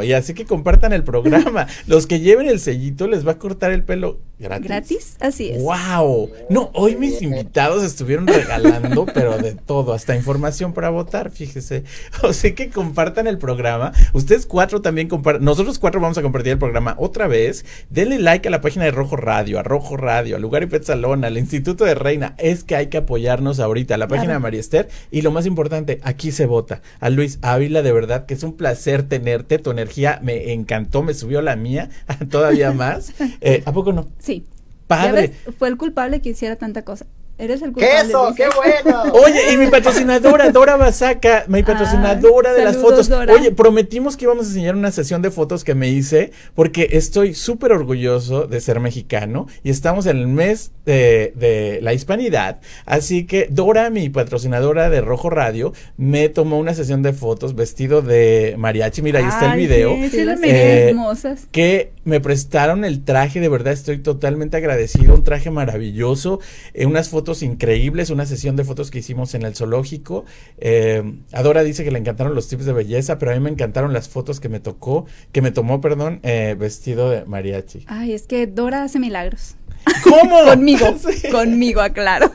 [0.03, 1.67] y así que compartan el programa.
[1.87, 4.67] Los que lleven el sellito les va a cortar el pelo gratis.
[4.67, 5.61] Gratis, así es.
[5.61, 6.29] Wow.
[6.49, 11.83] No, hoy mis invitados estuvieron regalando, pero de todo, hasta información para votar, fíjese.
[12.23, 13.91] O sea que compartan el programa.
[14.13, 15.43] Ustedes cuatro también compartan.
[15.43, 17.65] Nosotros cuatro vamos a compartir el programa otra vez.
[17.89, 20.83] Denle like a la página de Rojo Radio, a Rojo Radio, a Lugar y Pet
[20.83, 22.35] Salón, al Instituto de Reina.
[22.37, 24.89] Es que hay que apoyarnos ahorita, a la página de María Esther.
[25.11, 26.81] Y lo más importante, aquí se vota.
[26.99, 29.03] A Luis Ávila, de verdad que es un placer
[29.43, 31.89] Tu energía me encantó, me subió la mía
[32.29, 33.13] todavía más.
[33.41, 34.07] Eh, ¿A poco no?
[34.19, 34.45] Sí.
[34.87, 35.33] Padre.
[35.57, 37.05] Fue el culpable que hiciera tanta cosa.
[37.37, 38.03] Eres el culpable.
[38.03, 38.33] ¡Queso!
[38.35, 39.03] ¡Qué bueno!
[39.13, 43.09] Oye, y mi patrocinadora, Dora Basaca, mi patrocinadora de las fotos.
[43.09, 47.33] Oye, prometimos que íbamos a enseñar una sesión de fotos que me hice, porque estoy
[47.33, 52.59] súper orgulloso de ser mexicano y estamos en el mes de, de, la hispanidad.
[52.85, 58.03] Así que Dora, mi patrocinadora de Rojo Radio, me tomó una sesión de fotos vestido
[58.03, 59.01] de mariachi.
[59.01, 59.95] Mira, ahí está el video.
[59.95, 61.47] Sí, sí, las eh, hermosas.
[61.51, 65.15] Que me prestaron el traje, de verdad estoy totalmente agradecido.
[65.15, 66.39] Un traje maravilloso,
[66.73, 70.25] eh, unas fotos increíbles, una sesión de fotos que hicimos en el zoológico.
[70.57, 73.93] Eh, Adora dice que le encantaron los tips de belleza, pero a mí me encantaron
[73.93, 77.85] las fotos que me tocó, que me tomó, perdón, eh, vestido de mariachi.
[77.87, 79.55] Ay, es que Dora hace milagros.
[80.03, 80.43] ¿Cómo?
[80.45, 80.85] conmigo,
[81.31, 82.31] conmigo, aclaro.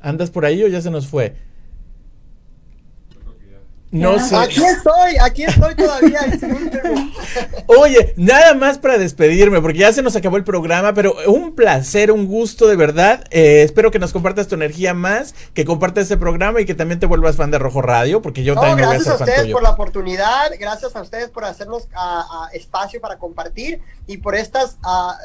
[0.00, 1.36] ¿Andas por ahí o ya se nos fue?
[3.96, 4.36] No sé.
[4.36, 6.20] Aquí estoy, aquí estoy todavía.
[7.66, 12.12] Oye, nada más para despedirme, porque ya se nos acabó el programa, pero un placer,
[12.12, 13.24] un gusto de verdad.
[13.30, 17.00] Eh, espero que nos compartas tu energía más, que compartas este programa y que también
[17.00, 19.52] te vuelvas fan de Rojo Radio, porque yo también me voy a Gracias a ustedes
[19.52, 21.88] por la oportunidad, gracias a ustedes por hacernos
[22.52, 24.78] espacio para compartir y por estas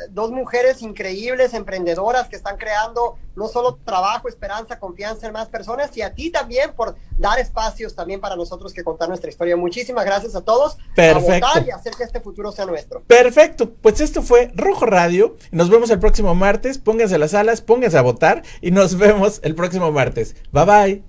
[0.09, 5.95] dos mujeres increíbles, emprendedoras que están creando no solo trabajo, esperanza, confianza en más personas,
[5.95, 9.57] y a ti también por dar espacios también para nosotros nosotros que contar nuestra historia.
[9.57, 10.77] Muchísimas gracias a todos.
[10.95, 11.45] Perfecto.
[11.45, 13.01] A votar y hacer que este futuro sea nuestro.
[13.01, 13.71] Perfecto.
[13.81, 15.35] Pues esto fue Rojo Radio.
[15.51, 16.77] Nos vemos el próximo martes.
[16.77, 20.35] Pónganse las alas, pónganse a votar y nos vemos el próximo martes.
[20.51, 21.03] Bye bye.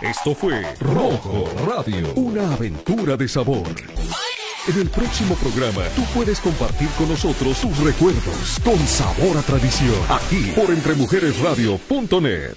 [0.00, 3.62] Esto fue Rojo Radio, una aventura de sabor.
[4.68, 9.94] En el próximo programa, tú puedes compartir con nosotros tus recuerdos con sabor a tradición,
[10.08, 12.56] aquí por entremujeresradio.net.